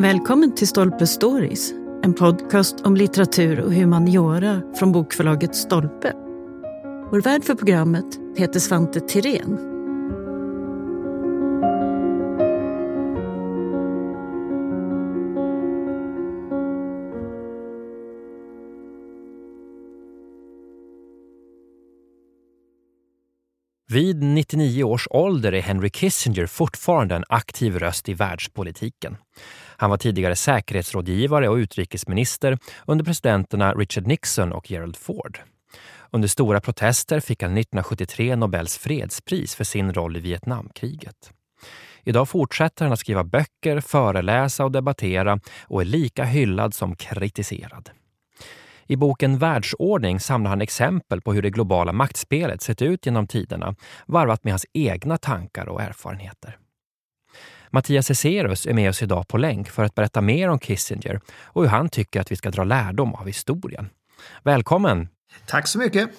Välkommen 0.00 0.54
till 0.54 0.68
Stolpe 0.68 1.06
Stories, 1.06 1.72
en 2.02 2.14
podcast 2.14 2.80
om 2.80 2.96
litteratur 2.96 3.60
och 3.60 3.74
humaniora 3.74 4.62
från 4.78 4.92
bokförlaget 4.92 5.56
Stolpe. 5.56 6.12
Vår 7.10 7.20
värd 7.20 7.44
för 7.44 7.54
programmet 7.54 8.04
heter 8.36 8.60
Svante 8.60 9.00
Tirén. 9.00 9.58
Vid 23.90 24.22
99 24.22 24.84
års 24.84 25.08
ålder 25.10 25.52
är 25.52 25.60
Henry 25.60 25.90
Kissinger 25.90 26.46
fortfarande 26.46 27.14
en 27.14 27.24
aktiv 27.28 27.78
röst 27.78 28.08
i 28.08 28.14
världspolitiken. 28.14 29.16
Han 29.80 29.90
var 29.90 29.96
tidigare 29.96 30.36
säkerhetsrådgivare 30.36 31.48
och 31.48 31.54
utrikesminister 31.54 32.58
under 32.86 33.04
presidenterna 33.04 33.74
Richard 33.74 34.06
Nixon 34.06 34.52
och 34.52 34.70
Gerald 34.70 34.96
Ford. 34.96 35.40
Under 36.10 36.28
stora 36.28 36.60
protester 36.60 37.20
fick 37.20 37.42
han 37.42 37.52
1973 37.52 38.36
Nobels 38.36 38.78
fredspris 38.78 39.54
för 39.54 39.64
sin 39.64 39.94
roll 39.94 40.16
i 40.16 40.20
Vietnamkriget. 40.20 41.32
Idag 42.04 42.28
fortsätter 42.28 42.84
han 42.84 42.92
att 42.92 43.00
skriva 43.00 43.24
böcker, 43.24 43.80
föreläsa 43.80 44.64
och 44.64 44.72
debattera 44.72 45.40
och 45.62 45.80
är 45.80 45.84
lika 45.84 46.24
hyllad 46.24 46.74
som 46.74 46.96
kritiserad. 46.96 47.90
I 48.86 48.96
boken 48.96 49.38
Världsordning 49.38 50.20
samlar 50.20 50.50
han 50.50 50.60
exempel 50.60 51.20
på 51.20 51.32
hur 51.32 51.42
det 51.42 51.50
globala 51.50 51.92
maktspelet 51.92 52.62
sett 52.62 52.82
ut 52.82 53.06
genom 53.06 53.26
tiderna, 53.26 53.74
varvat 54.06 54.44
med 54.44 54.52
hans 54.52 54.66
egna 54.72 55.18
tankar 55.18 55.68
och 55.68 55.82
erfarenheter. 55.82 56.58
Mattias 57.70 58.06
Ceserus 58.06 58.66
är 58.66 58.74
med 58.74 58.90
oss 58.90 59.02
idag 59.02 59.28
på 59.28 59.38
länk 59.38 59.70
för 59.70 59.84
att 59.84 59.94
berätta 59.94 60.20
mer 60.20 60.48
om 60.48 60.58
Kissinger 60.58 61.20
och 61.42 61.62
hur 61.62 61.68
han 61.68 61.88
tycker 61.88 62.20
att 62.20 62.32
vi 62.32 62.36
ska 62.36 62.50
dra 62.50 62.64
lärdom 62.64 63.14
av 63.14 63.26
historien. 63.26 63.90
Välkommen! 64.42 65.08
Tack 65.46 65.68
så 65.68 65.78
mycket! 65.78 66.10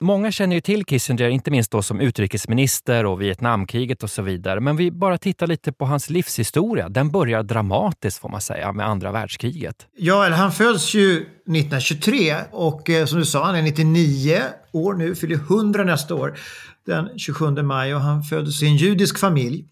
Många 0.00 0.32
känner 0.32 0.54
ju 0.54 0.60
till 0.60 0.84
Kissinger, 0.84 1.28
inte 1.28 1.50
minst 1.50 1.70
då 1.70 1.82
som 1.82 2.00
utrikesminister 2.00 3.06
och 3.06 3.22
Vietnamkriget 3.22 4.02
och 4.02 4.10
så 4.10 4.22
vidare. 4.22 4.60
Men 4.60 4.76
vi 4.76 4.90
bara 4.90 5.18
tittar 5.18 5.46
lite 5.46 5.72
på 5.72 5.84
hans 5.84 6.10
livshistoria. 6.10 6.88
Den 6.88 7.10
börjar 7.10 7.42
dramatiskt 7.42 8.18
får 8.18 8.28
man 8.28 8.40
säga 8.40 8.72
med 8.72 8.86
andra 8.86 9.12
världskriget. 9.12 9.86
Ja, 9.96 10.28
han 10.28 10.52
föds 10.52 10.94
ju 10.94 11.16
1923 11.16 12.36
och 12.50 12.90
eh, 12.90 13.06
som 13.06 13.18
du 13.18 13.24
sa, 13.24 13.44
han 13.44 13.56
är 13.56 13.62
99 13.62 14.42
år 14.72 14.94
nu, 14.94 15.14
fyller 15.14 15.36
100 15.36 15.84
nästa 15.84 16.14
år 16.14 16.38
den 16.86 17.18
27 17.18 17.50
maj 17.50 17.94
och 17.94 18.00
han 18.00 18.22
föddes 18.22 18.62
i 18.62 18.66
en 18.66 18.76
judisk 18.76 19.18
familj. 19.18 19.64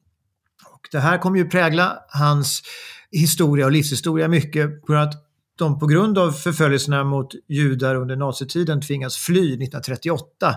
Och 0.83 0.89
det 0.93 1.01
här 1.01 1.19
kommer 1.19 1.39
ju 1.39 1.49
prägla 1.49 1.99
hans 2.09 2.63
historia 3.11 3.67
och 3.67 3.73
livshistoria 3.73 4.29
mycket 4.29 4.87
på 4.87 4.95
att 4.95 5.15
de 5.59 5.79
på 5.79 5.87
grund 5.87 6.19
av 6.19 6.33
förföljelserna 6.33 7.05
mot 7.05 7.29
judar 7.49 7.95
under 7.95 8.17
nazitiden 8.17 8.81
tvingas 8.81 9.17
fly 9.17 9.41
1938 9.41 10.55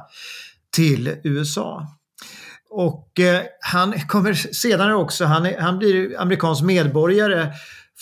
till 0.75 1.15
USA. 1.23 1.87
Och 2.69 3.19
eh, 3.19 3.41
han 3.59 3.93
kommer 4.07 4.33
senare 4.33 4.95
också, 4.95 5.25
han, 5.25 5.45
är, 5.45 5.59
han 5.59 5.77
blir 5.77 6.21
amerikansk 6.21 6.63
medborgare 6.63 7.53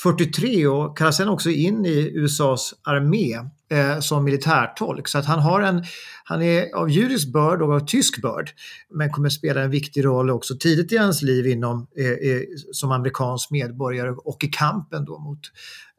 43 0.03 0.67
och 0.67 0.97
kallas 0.97 1.17
sen 1.17 1.29
också 1.29 1.49
in 1.49 1.85
i 1.85 2.11
USAs 2.13 2.73
armé 2.83 3.39
eh, 3.73 3.99
som 3.99 4.23
militärtolk. 4.23 5.07
Så 5.07 5.17
att 5.17 5.25
han, 5.25 5.39
har 5.39 5.61
en, 5.61 5.83
han 6.23 6.41
är 6.41 6.75
av 6.75 6.89
judisk 6.89 7.33
börd 7.33 7.61
och 7.61 7.73
av 7.73 7.79
tysk 7.79 8.21
börd 8.21 8.51
men 8.89 9.09
kommer 9.09 9.29
spela 9.29 9.61
en 9.61 9.71
viktig 9.71 10.05
roll 10.05 10.29
också 10.29 10.53
tidigt 10.59 10.91
i 10.91 10.97
hans 10.97 11.21
liv 11.21 11.47
inom, 11.47 11.87
eh, 11.97 12.05
eh, 12.05 12.41
som 12.71 12.91
amerikansk 12.91 13.51
medborgare 13.51 14.09
och 14.09 14.43
i 14.43 14.47
kampen 14.47 15.05
då 15.05 15.19
mot 15.19 15.39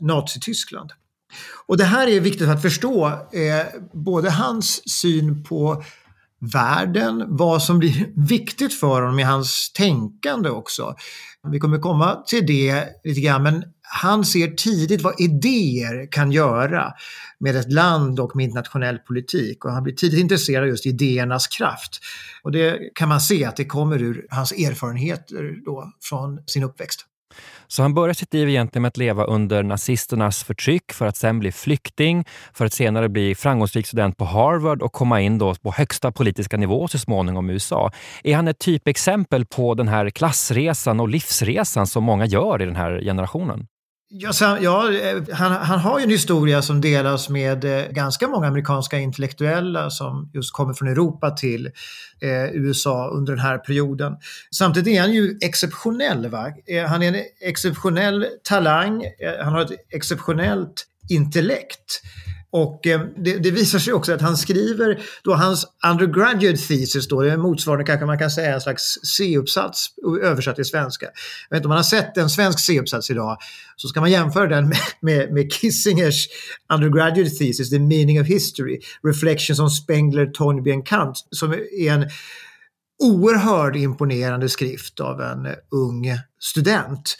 Nazityskland. 0.00 0.90
Och 1.66 1.76
det 1.76 1.84
här 1.84 2.06
är 2.06 2.20
viktigt 2.20 2.48
att 2.48 2.62
förstå, 2.62 3.06
eh, 3.06 3.66
både 3.92 4.30
hans 4.30 4.82
syn 5.00 5.44
på 5.44 5.82
världen, 6.52 7.24
vad 7.28 7.62
som 7.62 7.78
blir 7.78 8.06
viktigt 8.28 8.74
för 8.74 9.02
honom 9.02 9.18
i 9.18 9.22
hans 9.22 9.72
tänkande 9.72 10.50
också. 10.50 10.94
Vi 11.50 11.58
kommer 11.58 11.78
komma 11.78 12.22
till 12.26 12.46
det 12.46 12.84
lite 13.04 13.20
grann, 13.20 13.42
men 13.42 13.64
han 13.86 14.24
ser 14.24 14.48
tidigt 14.48 15.02
vad 15.02 15.20
idéer 15.20 16.12
kan 16.12 16.32
göra 16.32 16.92
med 17.38 17.56
ett 17.56 17.72
land 17.72 18.20
och 18.20 18.36
med 18.36 18.44
internationell 18.44 18.98
politik 18.98 19.64
och 19.64 19.72
han 19.72 19.82
blir 19.82 19.94
tidigt 19.94 20.20
intresserad 20.20 20.62
av 20.62 20.68
just 20.68 20.86
idéernas 20.86 21.46
kraft. 21.46 22.00
Och 22.42 22.52
det 22.52 22.78
kan 22.94 23.08
man 23.08 23.20
se 23.20 23.44
att 23.44 23.56
det 23.56 23.64
kommer 23.64 24.02
ur 24.02 24.26
hans 24.30 24.52
erfarenheter 24.52 25.64
då 25.64 25.92
från 26.00 26.42
sin 26.46 26.62
uppväxt. 26.62 27.06
Så 27.66 27.82
han 27.82 27.94
börjar 27.94 28.14
sitt 28.14 28.34
liv 28.34 28.48
egentligen 28.48 28.82
med 28.82 28.88
att 28.88 28.96
leva 28.96 29.24
under 29.24 29.62
nazisternas 29.62 30.44
förtryck 30.44 30.92
för 30.92 31.06
att 31.06 31.16
sen 31.16 31.38
bli 31.38 31.52
flykting, 31.52 32.24
för 32.52 32.66
att 32.66 32.72
senare 32.72 33.08
bli 33.08 33.34
framgångsrik 33.34 33.86
student 33.86 34.16
på 34.16 34.24
Harvard 34.24 34.82
och 34.82 34.92
komma 34.92 35.20
in 35.20 35.38
då 35.38 35.54
på 35.54 35.72
högsta 35.72 36.12
politiska 36.12 36.56
nivå 36.56 36.88
så 36.88 36.98
småningom 36.98 37.50
i 37.50 37.52
USA. 37.52 37.92
Är 38.24 38.36
han 38.36 38.48
ett 38.48 38.58
typexempel 38.58 39.46
på 39.46 39.74
den 39.74 39.88
här 39.88 40.10
klassresan 40.10 41.00
och 41.00 41.08
livsresan 41.08 41.86
som 41.86 42.04
många 42.04 42.26
gör 42.26 42.62
i 42.62 42.64
den 42.64 42.76
här 42.76 43.00
generationen? 43.00 43.66
Ja, 44.08 44.32
så, 44.32 44.58
ja 44.60 44.92
eh, 44.92 45.22
han, 45.32 45.52
han, 45.52 45.78
har 45.78 45.98
ju 45.98 46.04
en 46.04 46.10
historia 46.10 46.62
som 46.62 46.80
delas 46.80 47.28
med 47.28 47.64
eh, 47.64 47.88
ganska 47.90 48.28
många 48.28 48.46
amerikanska 48.46 48.98
intellektuella 48.98 49.90
som 49.90 50.30
just 50.34 50.52
kommer 50.52 50.74
från 50.74 50.88
Europa 50.88 51.30
till 51.30 51.66
eh, 52.20 52.44
USA 52.52 53.08
under 53.08 53.32
den 53.32 53.40
här 53.40 53.58
perioden. 53.58 54.16
Samtidigt 54.56 54.96
är 54.96 55.00
han 55.00 55.12
ju 55.12 55.38
exceptionell. 55.42 56.28
Va? 56.28 56.52
Eh, 56.66 56.84
han 56.84 57.02
är 57.02 57.08
en 57.08 57.22
exceptionell 57.40 58.26
talang, 58.42 59.04
eh, 59.04 59.44
han 59.44 59.52
har 59.52 59.60
ett 59.60 59.72
exceptionellt 59.90 60.86
intellekt. 61.08 62.02
Och 62.54 62.86
eh, 62.86 63.00
det, 63.16 63.38
det, 63.38 63.50
visar 63.50 63.78
sig 63.78 63.92
också 63.92 64.12
att 64.12 64.20
han 64.20 64.36
skriver 64.36 65.00
då 65.24 65.34
hans 65.34 65.66
undergraduate 65.92 66.56
thesis, 66.56 67.08
då, 67.08 67.22
det 67.22 67.32
är 67.32 67.36
motsvarande 67.36 67.84
kanske 67.84 68.06
man 68.06 68.18
kan 68.18 68.30
säga 68.30 68.54
en 68.54 68.60
slags 68.60 68.98
C-uppsats 69.16 69.86
översatt 70.22 70.56
till 70.56 70.64
svenska. 70.64 71.06
Jag 71.48 71.56
vet 71.56 71.60
inte 71.60 71.66
om 71.66 71.68
man 71.68 71.78
har 71.78 71.82
sett 71.82 72.16
en 72.16 72.30
svensk 72.30 72.60
C-uppsats 72.60 73.10
idag 73.10 73.38
så 73.76 73.88
ska 73.88 74.00
man 74.00 74.10
jämföra 74.10 74.46
den 74.46 74.68
med, 74.68 74.78
med, 75.00 75.32
med, 75.32 75.52
Kissingers 75.52 76.28
undergraduate 76.72 77.30
thesis, 77.30 77.70
The 77.70 77.78
meaning 77.78 78.20
of 78.20 78.26
history, 78.26 78.80
Reflections 79.02 79.60
on 79.60 79.70
Spengler, 79.70 80.26
Toynbee 80.26 80.72
and 80.72 80.86
Kant, 80.86 81.18
som 81.30 81.52
är 81.52 81.92
en 81.92 82.10
oerhört 83.02 83.76
imponerande 83.76 84.48
skrift 84.48 85.00
av 85.00 85.20
en 85.20 85.46
eh, 85.46 85.52
ung 85.70 86.18
student. 86.40 87.16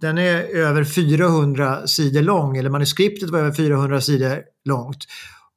Den 0.00 0.18
är 0.18 0.42
över 0.42 0.84
400 0.84 1.86
sidor 1.86 2.22
lång, 2.22 2.56
eller 2.56 2.70
manuskriptet 2.70 3.30
var 3.30 3.38
över 3.38 3.52
400 3.52 4.00
sidor 4.00 4.42
långt. 4.64 5.06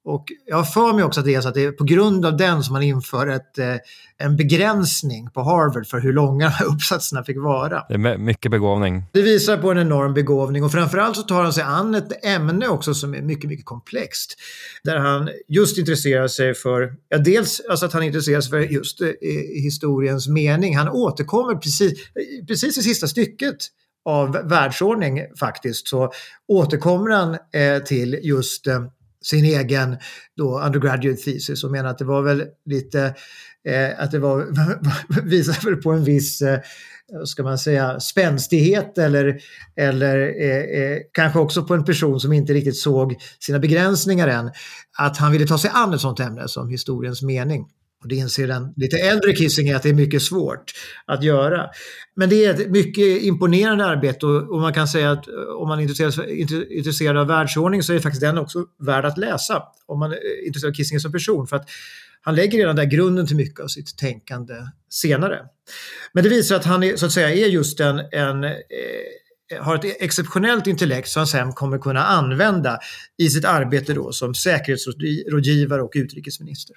Och 0.03 0.25
jag 0.45 0.57
har 0.57 0.63
för 0.63 0.93
mig 0.93 1.03
också 1.03 1.19
att 1.19 1.25
det 1.25 1.35
är 1.35 1.41
så 1.41 1.47
att 1.47 1.53
det 1.53 1.65
är 1.65 1.71
på 1.71 1.83
grund 1.83 2.25
av 2.25 2.37
den 2.37 2.63
som 2.63 2.73
man 2.73 2.83
inför 2.83 3.27
ett, 3.27 3.57
eh, 3.57 3.75
en 4.17 4.37
begränsning 4.37 5.29
på 5.29 5.41
Harvard 5.41 5.87
för 5.87 5.99
hur 5.99 6.13
långa 6.13 6.45
de 6.49 6.51
här 6.51 6.65
uppsatserna 6.65 7.23
fick 7.23 7.37
vara. 7.37 7.85
Det 7.89 7.93
är 7.93 8.17
mycket 8.17 8.51
begåvning. 8.51 9.03
Det 9.11 9.21
visar 9.21 9.57
på 9.57 9.71
en 9.71 9.77
enorm 9.77 10.13
begåvning 10.13 10.63
och 10.63 10.71
framförallt 10.71 11.15
så 11.15 11.21
tar 11.21 11.43
han 11.43 11.53
sig 11.53 11.63
an 11.63 11.95
ett 11.95 12.25
ämne 12.25 12.67
också 12.67 12.93
som 12.93 13.13
är 13.13 13.21
mycket, 13.21 13.49
mycket 13.49 13.65
komplext. 13.65 14.35
Där 14.83 14.97
han 14.97 15.29
just 15.47 15.77
intresserar 15.77 16.27
sig 16.27 16.53
för, 16.53 16.93
ja 17.09 17.17
dels 17.17 17.61
alltså 17.69 17.85
att 17.85 17.93
han 17.93 18.03
intresserar 18.03 18.41
sig 18.41 18.49
för 18.49 18.59
just 18.59 19.01
eh, 19.01 19.07
historiens 19.63 20.27
mening. 20.27 20.77
Han 20.77 20.89
återkommer 20.89 21.55
precis, 21.55 21.93
precis 22.47 22.77
i 22.77 22.81
sista 22.81 23.07
stycket 23.07 23.57
av 24.05 24.31
världsordning 24.31 25.21
faktiskt 25.39 25.87
så 25.87 26.11
återkommer 26.47 27.11
han 27.11 27.33
eh, 27.33 27.83
till 27.83 28.19
just 28.23 28.67
eh, 28.67 28.81
sin 29.21 29.45
egen 29.45 29.97
då 30.37 30.59
undergraduate 30.59 31.21
thesis 31.21 31.63
och 31.63 31.71
menar 31.71 31.89
att 31.89 31.97
det 31.97 32.05
var 32.05 32.21
väl 32.21 32.45
lite, 32.65 33.15
eh, 33.67 33.89
att 34.03 34.11
det 34.11 34.19
var, 34.19 34.47
visar 35.29 35.65
väl 35.65 35.75
på 35.75 35.91
en 35.91 36.03
viss, 36.03 36.41
eh, 36.41 36.59
ska 37.25 37.43
man 37.43 37.57
säga, 37.57 37.99
spänstighet 37.99 38.97
eller, 38.97 39.39
eller 39.75 40.17
eh, 40.17 40.81
eh, 40.81 40.97
kanske 41.11 41.39
också 41.39 41.63
på 41.63 41.73
en 41.73 41.85
person 41.85 42.19
som 42.19 42.33
inte 42.33 42.53
riktigt 42.53 42.77
såg 42.77 43.15
sina 43.39 43.59
begränsningar 43.59 44.27
än. 44.27 44.51
Att 44.97 45.17
han 45.17 45.31
ville 45.31 45.47
ta 45.47 45.57
sig 45.57 45.71
an 45.73 45.93
ett 45.93 46.01
sånt 46.01 46.19
ämne 46.19 46.47
som 46.47 46.69
historiens 46.69 47.21
mening. 47.21 47.65
Och 48.01 48.07
det 48.07 48.15
inser 48.15 48.47
den 48.47 48.73
lite 48.75 48.97
äldre 48.97 49.35
Kissinger 49.35 49.75
att 49.75 49.83
det 49.83 49.89
är 49.89 49.93
mycket 49.93 50.21
svårt 50.21 50.71
att 51.05 51.23
göra. 51.23 51.69
Men 52.15 52.29
det 52.29 52.45
är 52.45 52.53
ett 52.53 52.69
mycket 52.69 53.21
imponerande 53.21 53.85
arbete 53.85 54.25
och, 54.25 54.53
och 54.53 54.61
man 54.61 54.73
kan 54.73 54.87
säga 54.87 55.11
att 55.11 55.27
eh, 55.27 55.33
om 55.33 55.67
man 55.67 55.79
är 55.79 55.83
intresserad, 55.83 56.29
intresserad 56.69 57.17
av 57.17 57.27
världsordning 57.27 57.83
så 57.83 57.93
är 57.93 57.99
faktiskt 57.99 58.21
den 58.21 58.37
också 58.37 58.65
värd 58.79 59.05
att 59.05 59.17
läsa. 59.17 59.63
Om 59.85 59.99
man 59.99 60.11
är 60.11 60.45
intresserad 60.47 60.71
av 60.71 60.75
Kissinger 60.75 60.99
som 60.99 61.11
person. 61.11 61.47
För 61.47 61.55
att 61.55 61.69
han 62.21 62.35
lägger 62.35 62.57
redan 62.57 62.75
där 62.75 62.85
grunden 62.85 63.27
till 63.27 63.35
mycket 63.35 63.59
av 63.59 63.67
sitt 63.67 63.97
tänkande 63.97 64.53
senare. 64.89 65.39
Men 66.13 66.23
det 66.23 66.29
visar 66.29 66.55
att 66.55 66.65
han 66.65 66.83
är, 66.83 66.95
så 66.95 67.05
att 67.05 67.11
säga 67.11 67.29
är 67.29 67.47
just 67.47 67.79
en, 67.79 67.99
en 68.11 68.43
eh, 68.43 68.51
har 69.59 69.75
ett 69.75 69.95
exceptionellt 69.99 70.67
intellekt 70.67 71.09
som 71.09 71.19
han 71.19 71.27
sen 71.27 71.53
kommer 71.53 71.77
kunna 71.77 72.03
använda 72.03 72.79
i 73.17 73.29
sitt 73.29 73.45
arbete 73.45 73.93
då 73.93 74.11
som 74.11 74.35
säkerhetsrådgivare 74.35 75.81
och 75.81 75.91
utrikesminister. 75.95 76.75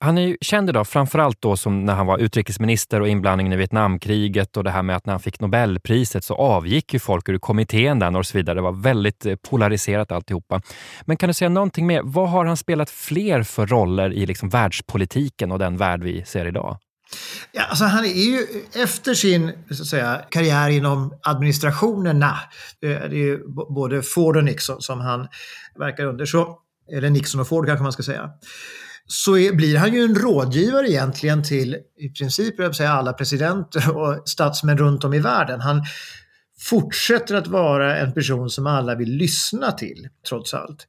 Han 0.00 0.18
är 0.18 0.22
ju 0.22 0.36
känd 0.40 0.70
idag 0.70 0.88
framförallt 0.88 1.42
då 1.42 1.56
som 1.56 1.84
när 1.84 1.94
han 1.94 2.06
var 2.06 2.18
utrikesminister 2.18 3.00
och 3.00 3.08
inblandningen 3.08 3.52
i 3.52 3.56
Vietnamkriget 3.56 4.56
och 4.56 4.64
det 4.64 4.70
här 4.70 4.82
med 4.82 4.96
att 4.96 5.06
när 5.06 5.12
han 5.12 5.20
fick 5.20 5.40
Nobelpriset 5.40 6.24
så 6.24 6.34
avgick 6.34 6.92
ju 6.92 6.98
folk 6.98 7.28
ur 7.28 7.38
kommittén 7.38 7.98
där 7.98 8.16
och 8.16 8.26
så 8.26 8.38
vidare. 8.38 8.54
Det 8.54 8.62
var 8.62 8.72
väldigt 8.72 9.26
eh, 9.26 9.34
polariserat 9.36 10.12
alltihopa. 10.12 10.60
Men 11.04 11.16
kan 11.16 11.28
du 11.28 11.34
säga 11.34 11.48
någonting 11.48 11.86
mer? 11.86 12.02
Vad 12.04 12.30
har 12.30 12.44
han 12.44 12.56
spelat 12.56 12.90
fler 12.90 13.42
för 13.42 13.66
roller 13.66 14.12
i 14.12 14.26
liksom 14.26 14.48
världspolitiken 14.48 15.52
och 15.52 15.58
den 15.58 15.76
värld 15.76 16.02
vi 16.02 16.24
ser 16.24 16.46
idag? 16.46 16.78
Ja, 17.52 17.64
alltså 17.64 17.84
han 17.84 18.04
är 18.04 18.08
ju 18.08 18.46
efter 18.74 19.14
sin 19.14 19.52
så 19.70 19.82
att 19.82 19.88
säga, 19.88 20.20
karriär 20.30 20.68
inom 20.70 21.18
administrationerna, 21.22 22.38
eh, 22.82 22.88
det 22.88 22.94
är 22.94 23.10
ju 23.10 23.38
både 23.74 24.02
Ford 24.02 24.36
och 24.36 24.44
Nixon 24.44 24.82
som 24.82 25.00
han 25.00 25.28
verkar 25.78 26.04
under, 26.04 26.26
så, 26.26 26.58
eller 26.92 27.10
Nixon 27.10 27.40
och 27.40 27.48
Ford 27.48 27.66
kanske 27.66 27.82
man 27.82 27.92
ska 27.92 28.02
säga, 28.02 28.30
så 29.08 29.38
är, 29.38 29.52
blir 29.52 29.76
han 29.76 29.94
ju 29.94 30.02
en 30.02 30.14
rådgivare 30.14 30.90
egentligen 30.90 31.42
till 31.42 31.76
i 31.98 32.08
princip 32.08 32.54
jag 32.58 32.76
säga, 32.76 32.90
alla 32.90 33.12
presidenter 33.12 33.96
och 33.96 34.28
statsmän 34.28 34.78
runt 34.78 35.04
om 35.04 35.14
i 35.14 35.18
världen. 35.18 35.60
Han 35.60 35.82
fortsätter 36.60 37.34
att 37.34 37.46
vara 37.46 37.96
en 37.96 38.12
person 38.12 38.50
som 38.50 38.66
alla 38.66 38.94
vill 38.94 39.10
lyssna 39.10 39.72
till, 39.72 40.08
trots 40.28 40.54
allt. 40.54 40.86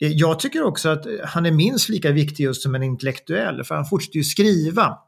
Eh, 0.00 0.08
jag 0.08 0.40
tycker 0.40 0.62
också 0.62 0.88
att 0.88 1.06
eh, 1.06 1.12
han 1.24 1.46
är 1.46 1.50
minst 1.50 1.88
lika 1.88 2.10
viktig 2.12 2.44
just 2.44 2.62
som 2.62 2.74
en 2.74 2.82
intellektuell, 2.82 3.64
för 3.64 3.74
han 3.74 3.86
fortsätter 3.86 4.16
ju 4.16 4.24
skriva 4.24 4.98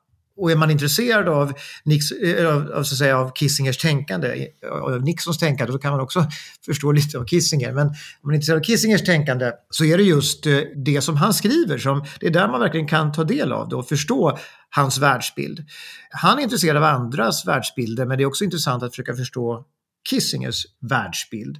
och 0.42 0.50
är 0.50 0.56
man 0.56 0.70
intresserad 0.70 1.28
av, 1.28 1.52
Nix, 1.84 2.12
eh, 2.12 2.48
av, 2.48 2.72
av, 2.72 2.82
så 2.82 2.94
att 2.94 2.98
säga, 2.98 3.18
av 3.18 3.32
Kissingers 3.34 3.78
tänkande, 3.78 4.48
eh, 4.62 4.70
av 4.70 5.02
Nixons 5.02 5.38
tänkande, 5.38 5.72
så 5.72 5.78
kan 5.78 5.92
man 5.92 6.00
också 6.00 6.26
förstå 6.66 6.92
lite 6.92 7.18
av 7.18 7.24
Kissinger. 7.24 7.72
Men 7.72 7.86
om 7.86 7.94
man 8.22 8.32
är 8.32 8.34
intresserad 8.34 8.58
av 8.58 8.62
Kissingers 8.62 9.04
tänkande 9.04 9.50
så 9.70 9.84
är 9.84 9.96
det 9.96 10.02
just 10.02 10.46
eh, 10.46 10.58
det 10.84 11.00
som 11.00 11.16
han 11.16 11.34
skriver 11.34 11.78
som 11.78 12.04
det 12.20 12.26
är 12.26 12.30
där 12.30 12.48
man 12.48 12.60
verkligen 12.60 12.88
kan 12.88 13.12
ta 13.12 13.24
del 13.24 13.52
av 13.52 13.68
det 13.68 13.76
och 13.76 13.88
förstå 13.88 14.38
hans 14.70 14.98
världsbild. 14.98 15.64
Han 16.10 16.38
är 16.38 16.42
intresserad 16.42 16.76
av 16.76 16.84
andras 16.84 17.46
världsbilder 17.46 18.06
men 18.06 18.18
det 18.18 18.24
är 18.24 18.26
också 18.26 18.44
intressant 18.44 18.82
att 18.82 18.90
försöka 18.90 19.14
förstå 19.14 19.64
Kissingers 20.08 20.66
världsbild. 20.80 21.58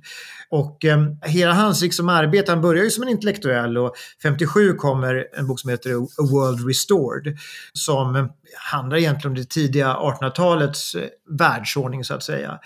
Och 0.51 0.85
eh, 0.85 1.03
hela 1.23 1.53
hans 1.53 1.83
liksom, 1.83 2.09
arbete, 2.09 2.53
han 2.53 2.61
börjar 2.61 2.85
ju 2.85 2.91
som 2.91 3.03
en 3.03 3.09
intellektuell 3.09 3.79
och 3.79 3.95
57 4.23 4.73
kommer 4.73 5.27
en 5.39 5.47
bok 5.47 5.61
som 5.61 5.71
heter 5.71 5.91
A 5.95 6.07
World 6.33 6.69
Restored 6.69 7.39
som 7.73 8.33
handlar 8.71 8.97
egentligen 8.97 9.31
om 9.31 9.35
det 9.35 9.51
tidiga 9.51 9.95
1800-talets 9.95 10.95
eh, 10.95 11.09
världsordning 11.39 12.05
så 12.05 12.15
att 12.15 12.23
säga. 12.23 12.59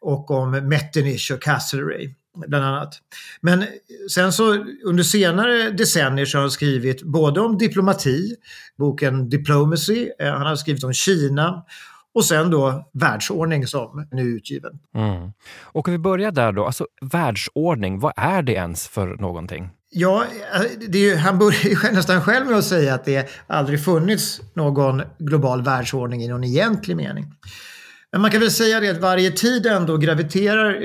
Och 0.00 0.30
om 0.30 0.50
Metternich 0.50 1.30
och 1.30 1.42
Castlereagh 1.42 2.10
bland 2.46 2.64
annat. 2.64 2.94
Men 3.40 3.62
eh, 3.62 3.68
sen 4.10 4.32
så 4.32 4.64
under 4.84 5.02
senare 5.02 5.70
decennier 5.70 6.26
så 6.26 6.38
har 6.38 6.42
han 6.42 6.50
skrivit 6.50 7.02
både 7.02 7.40
om 7.40 7.58
diplomati, 7.58 8.36
boken 8.78 9.28
Diplomacy, 9.28 10.10
eh, 10.18 10.32
han 10.32 10.46
har 10.46 10.56
skrivit 10.56 10.84
om 10.84 10.92
Kina 10.92 11.64
och 12.14 12.24
sen 12.24 12.50
då 12.50 12.90
världsordning 12.92 13.66
som 13.66 14.06
nu 14.10 14.22
är 14.22 14.36
utgiven. 14.36 14.72
Mm. 14.94 15.32
Och 15.62 15.88
om 15.88 15.92
vi 15.92 15.98
börjar 15.98 16.30
där 16.30 16.52
då, 16.52 16.64
alltså 16.64 16.86
världsordning, 17.00 17.98
vad 17.98 18.12
är 18.16 18.42
det 18.42 18.52
ens 18.52 18.88
för 18.88 19.06
någonting? 19.06 19.70
Ja, 19.90 20.24
ju, 20.92 21.16
han 21.16 21.38
börjar 21.38 21.64
ju 21.64 21.92
nästan 21.92 22.22
själv 22.22 22.46
med 22.46 22.58
att 22.58 22.64
säga 22.64 22.94
att 22.94 23.04
det 23.04 23.28
aldrig 23.46 23.84
funnits 23.84 24.40
någon 24.54 25.02
global 25.18 25.62
världsordning 25.62 26.22
i 26.22 26.28
någon 26.28 26.44
egentlig 26.44 26.96
mening. 26.96 27.24
Men 28.12 28.20
man 28.20 28.30
kan 28.30 28.40
väl 28.40 28.50
säga 28.50 28.80
det 28.80 28.90
att 28.90 29.00
varje 29.00 29.30
tid 29.30 29.66
ändå 29.66 29.96
graviterar, 29.96 30.80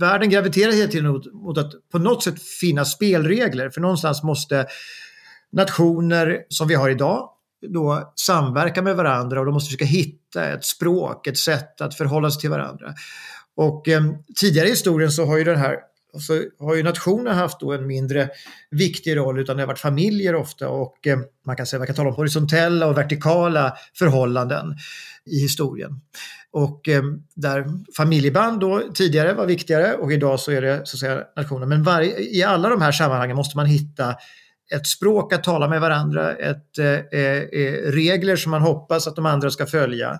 världen 0.00 0.30
graviterar 0.30 0.72
hela 0.72 0.90
tiden 0.90 1.12
mot, 1.12 1.32
mot 1.32 1.58
att 1.58 1.72
på 1.92 1.98
något 1.98 2.22
sätt 2.22 2.42
finna 2.42 2.84
spelregler. 2.84 3.70
För 3.70 3.80
någonstans 3.80 4.22
måste 4.22 4.66
nationer 5.52 6.38
som 6.48 6.68
vi 6.68 6.74
har 6.74 6.90
idag 6.90 7.28
då 7.68 8.12
samverka 8.16 8.82
med 8.82 8.96
varandra 8.96 9.40
och 9.40 9.46
de 9.46 9.52
måste 9.54 9.66
försöka 9.66 9.84
hitta 9.84 10.44
ett 10.44 10.64
språk, 10.64 11.26
ett 11.26 11.38
sätt 11.38 11.80
att 11.80 11.94
förhålla 11.94 12.30
sig 12.30 12.40
till 12.40 12.50
varandra. 12.50 12.94
Och 13.56 13.88
eh, 13.88 14.02
tidigare 14.36 14.66
i 14.66 14.70
historien 14.70 15.10
så 15.10 15.24
har 15.24 15.38
ju 15.38 15.44
den 15.44 15.58
här 15.58 15.76
så 16.18 16.42
har 16.58 16.74
ju 16.74 16.82
nationen 16.82 17.36
haft 17.36 17.60
då 17.60 17.72
en 17.72 17.86
mindre 17.86 18.28
viktig 18.70 19.16
roll 19.16 19.38
utan 19.38 19.56
det 19.56 19.62
har 19.62 19.66
varit 19.66 19.78
familjer 19.78 20.34
ofta 20.34 20.68
och 20.68 21.06
eh, 21.06 21.18
man 21.46 21.56
kan 21.56 21.66
säga 21.66 21.78
man 21.80 21.86
kan 21.86 21.96
tala 21.96 22.08
om 22.08 22.14
horisontella 22.14 22.86
och 22.86 22.98
vertikala 22.98 23.76
förhållanden 23.98 24.74
i 25.26 25.40
historien. 25.40 26.00
Och 26.52 26.88
eh, 26.88 27.02
där 27.34 27.66
familjeband 27.96 28.60
då 28.60 28.82
tidigare 28.94 29.32
var 29.32 29.46
viktigare 29.46 29.94
och 29.94 30.12
idag 30.12 30.40
så 30.40 30.52
är 30.52 30.62
det 30.62 30.86
så 30.86 30.96
att 30.96 31.00
säga 31.00 31.24
nationen. 31.36 31.68
Men 31.68 31.82
varje, 31.82 32.18
i 32.18 32.42
alla 32.42 32.68
de 32.68 32.82
här 32.82 32.92
sammanhangen 32.92 33.36
måste 33.36 33.56
man 33.56 33.66
hitta 33.66 34.14
ett 34.74 34.86
språk 34.86 35.32
att 35.32 35.44
tala 35.44 35.68
med 35.68 35.80
varandra, 35.80 36.36
ett, 36.36 36.78
eh, 36.78 36.86
eh, 36.86 37.42
eh, 37.42 37.72
regler 37.92 38.36
som 38.36 38.50
man 38.50 38.62
hoppas 38.62 39.06
att 39.06 39.16
de 39.16 39.26
andra 39.26 39.50
ska 39.50 39.66
följa. 39.66 40.18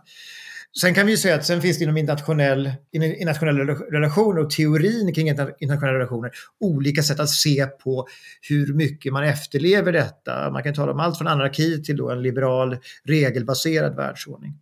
Sen 0.80 0.94
kan 0.94 1.06
vi 1.06 1.16
säga 1.16 1.34
att 1.34 1.46
sen 1.46 1.62
finns 1.62 1.78
det 1.78 1.84
inom 1.84 1.96
internationell, 1.96 2.72
internationella 2.92 3.74
relationer 3.74 4.44
och 4.44 4.50
teorin 4.50 5.14
kring 5.14 5.28
internationella 5.28 5.98
relationer 5.98 6.30
olika 6.60 7.02
sätt 7.02 7.20
att 7.20 7.30
se 7.30 7.66
på 7.66 8.06
hur 8.48 8.74
mycket 8.74 9.12
man 9.12 9.24
efterlever 9.24 9.92
detta. 9.92 10.50
Man 10.50 10.62
kan 10.62 10.74
tala 10.74 10.92
om 10.92 11.00
allt 11.00 11.18
från 11.18 11.26
anarki 11.26 11.82
till 11.82 11.96
då 11.96 12.10
en 12.10 12.22
liberal 12.22 12.76
regelbaserad 13.04 13.96
världsordning. 13.96 14.54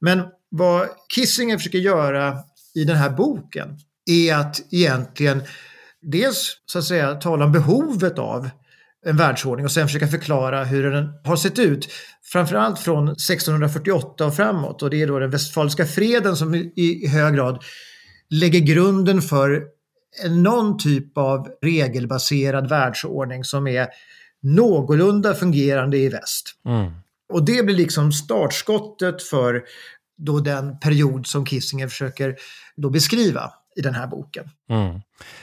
Men 0.00 0.22
vad 0.48 0.88
Kissinger 1.14 1.58
försöker 1.58 1.78
göra 1.78 2.38
i 2.74 2.84
den 2.84 2.96
här 2.96 3.10
boken 3.10 3.78
är 4.10 4.34
att 4.34 4.62
egentligen 4.70 5.42
dels 6.02 6.56
så 6.66 6.78
att 6.78 6.84
säga 6.84 7.14
tala 7.14 7.44
om 7.44 7.52
behovet 7.52 8.18
av 8.18 8.50
en 9.06 9.16
världsordning 9.16 9.66
och 9.66 9.72
sen 9.72 9.86
försöka 9.86 10.08
förklara 10.08 10.64
hur 10.64 10.90
den 10.90 11.08
har 11.24 11.36
sett 11.36 11.58
ut. 11.58 11.88
Framförallt 12.32 12.78
från 12.78 13.08
1648 13.08 14.26
och 14.26 14.36
framåt 14.36 14.82
och 14.82 14.90
det 14.90 15.02
är 15.02 15.06
då 15.06 15.18
den 15.18 15.30
västfaliska 15.30 15.86
freden 15.86 16.36
som 16.36 16.54
i 16.54 17.08
hög 17.08 17.34
grad 17.34 17.64
lägger 18.30 18.60
grunden 18.60 19.22
för 19.22 19.62
någon 20.30 20.78
typ 20.78 21.18
av 21.18 21.48
regelbaserad 21.62 22.68
världsordning 22.68 23.44
som 23.44 23.66
är 23.66 23.88
någorlunda 24.42 25.34
fungerande 25.34 25.98
i 25.98 26.08
väst. 26.08 26.54
Mm. 26.66 26.92
Och 27.32 27.44
det 27.44 27.66
blir 27.66 27.76
liksom 27.76 28.12
startskottet 28.12 29.22
för 29.22 29.62
då 30.18 30.38
den 30.38 30.78
period 30.78 31.26
som 31.26 31.46
Kissinger 31.46 31.88
försöker 31.88 32.36
då 32.76 32.90
beskriva 32.90 33.52
i 33.76 33.80
den 33.80 33.94
här 33.94 34.06
boken. 34.06 34.44
Mm. 34.70 35.00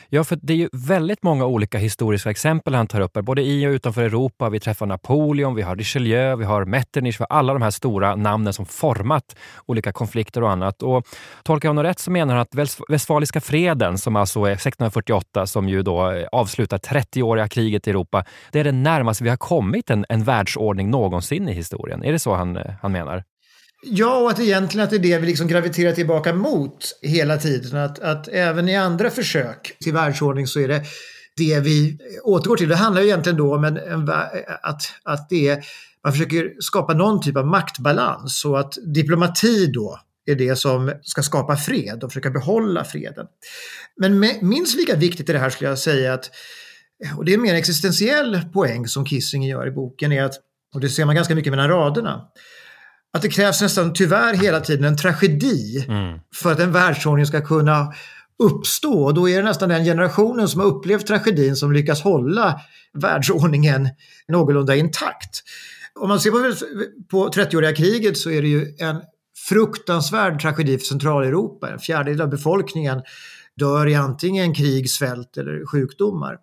Ja, 0.09 0.23
för 0.23 0.39
det 0.41 0.53
är 0.53 0.57
ju 0.57 0.69
väldigt 0.73 1.23
många 1.23 1.45
olika 1.45 1.77
historiska 1.77 2.29
exempel 2.29 2.75
han 2.75 2.87
tar 2.87 3.01
upp, 3.01 3.13
både 3.13 3.41
i 3.41 3.67
och 3.67 3.71
utanför 3.71 4.01
Europa. 4.01 4.49
Vi 4.49 4.59
träffar 4.59 4.85
Napoleon, 4.85 5.55
vi 5.55 5.61
har 5.61 5.75
Richelieu, 5.75 6.35
vi 6.35 6.45
har 6.45 6.65
Metternich, 6.65 7.19
vi 7.19 7.25
har 7.29 7.37
alla 7.37 7.53
de 7.53 7.61
här 7.61 7.71
stora 7.71 8.15
namnen 8.15 8.53
som 8.53 8.65
format 8.65 9.35
olika 9.65 9.91
konflikter 9.91 10.43
och 10.43 10.51
annat. 10.51 10.81
Och 10.83 11.07
tolkar 11.43 11.67
jag 11.67 11.71
honom 11.71 11.83
rätt 11.83 11.99
så 11.99 12.11
menar 12.11 12.35
han 12.35 12.41
att 12.41 12.69
Westfaliska 12.89 13.41
freden, 13.41 13.97
som 13.97 14.15
alltså 14.15 14.39
är 14.39 14.51
1648, 14.51 15.47
som 15.47 15.69
ju 15.69 15.81
då 15.81 16.11
eh, 16.11 16.27
avslutar 16.31 16.77
30-åriga 16.77 17.47
kriget 17.47 17.87
i 17.87 17.89
Europa, 17.89 18.25
det 18.51 18.59
är 18.59 18.63
det 18.63 18.71
närmaste 18.71 19.23
vi 19.23 19.29
har 19.29 19.37
kommit 19.37 19.89
en, 19.89 20.05
en 20.09 20.23
världsordning 20.23 20.89
någonsin 20.89 21.49
i 21.49 21.53
historien. 21.53 22.03
Är 22.03 22.11
det 22.11 22.19
så 22.19 22.35
han, 22.35 22.57
eh, 22.57 22.73
han 22.81 22.91
menar? 22.91 23.23
Ja, 23.81 24.19
och 24.19 24.31
att 24.31 24.39
egentligen 24.39 24.83
att 24.83 24.89
det 24.89 24.95
är 24.95 24.99
det 24.99 25.17
vi 25.17 25.27
liksom 25.27 25.47
graviterar 25.47 25.91
tillbaka 25.91 26.33
mot 26.33 26.99
hela 27.01 27.37
tiden. 27.37 27.79
Att, 27.79 27.99
att 27.99 28.27
även 28.27 28.69
i 28.69 28.75
andra 28.75 29.09
försök 29.09 29.77
till 29.79 29.93
världsordning 29.93 30.47
så 30.47 30.59
är 30.59 30.67
det 30.67 30.83
det 31.37 31.59
vi 31.59 31.97
återgår 32.23 32.57
till. 32.57 32.69
Det 32.69 32.75
handlar 32.75 33.01
ju 33.01 33.07
egentligen 33.07 33.37
då 33.37 33.55
om 33.55 33.63
en, 33.63 33.77
en, 33.77 34.09
att, 34.61 34.81
att 35.03 35.29
det 35.29 35.47
är, 35.47 35.63
man 36.03 36.13
försöker 36.13 36.53
skapa 36.59 36.93
någon 36.93 37.21
typ 37.21 37.37
av 37.37 37.47
maktbalans 37.47 38.39
så 38.39 38.55
att 38.55 38.77
diplomati 38.93 39.67
då 39.67 39.99
är 40.25 40.35
det 40.35 40.55
som 40.55 40.93
ska 41.01 41.23
skapa 41.23 41.57
fred 41.57 42.03
och 42.03 42.11
försöka 42.11 42.29
behålla 42.29 42.83
freden. 42.83 43.25
Men 43.97 44.19
minst 44.41 44.77
lika 44.77 44.95
viktigt 44.95 45.29
i 45.29 45.33
det 45.33 45.39
här 45.39 45.49
skulle 45.49 45.69
jag 45.69 45.79
säga 45.79 46.13
att, 46.13 46.31
och 47.17 47.25
det 47.25 47.31
är 47.31 47.35
en 47.35 47.41
mer 47.41 47.55
existentiell 47.55 48.41
poäng 48.53 48.87
som 48.87 49.05
Kissinger 49.05 49.49
gör 49.49 49.67
i 49.67 49.71
boken, 49.71 50.11
är 50.11 50.23
att, 50.23 50.33
och 50.73 50.79
det 50.79 50.89
ser 50.89 51.05
man 51.05 51.15
ganska 51.15 51.35
mycket 51.35 51.51
mellan 51.51 51.69
raderna, 51.69 52.21
att 53.13 53.21
det 53.21 53.29
krävs 53.29 53.61
nästan 53.61 53.93
tyvärr 53.93 54.33
hela 54.33 54.59
tiden 54.59 54.85
en 54.85 54.97
tragedi 54.97 55.85
mm. 55.87 56.19
för 56.35 56.51
att 56.51 56.59
en 56.59 56.71
världsordning 56.71 57.25
ska 57.25 57.41
kunna 57.41 57.93
uppstå. 58.43 59.03
Och 59.03 59.13
då 59.13 59.29
är 59.29 59.37
det 59.37 59.43
nästan 59.43 59.69
den 59.69 59.83
generationen 59.83 60.47
som 60.47 60.61
har 60.61 60.67
upplevt 60.67 61.07
tragedin 61.07 61.55
som 61.55 61.71
lyckas 61.71 62.01
hålla 62.01 62.61
världsordningen 62.93 63.89
någorlunda 64.27 64.75
intakt. 64.75 65.43
Om 65.99 66.09
man 66.09 66.19
ser 66.19 66.31
på, 66.31 66.53
på 67.11 67.29
30-åriga 67.29 67.75
kriget 67.75 68.17
så 68.17 68.31
är 68.31 68.41
det 68.41 68.47
ju 68.47 68.75
en 68.77 69.01
fruktansvärd 69.49 70.41
tragedi 70.41 70.77
för 70.77 70.85
Centraleuropa. 70.85 71.69
En 71.69 71.79
fjärdedel 71.79 72.21
av 72.21 72.29
befolkningen 72.29 73.01
dör 73.59 73.87
i 73.87 73.95
antingen 73.95 74.53
krig, 74.53 74.89
svält 74.89 75.37
eller 75.37 75.65
sjukdomar. 75.65 76.37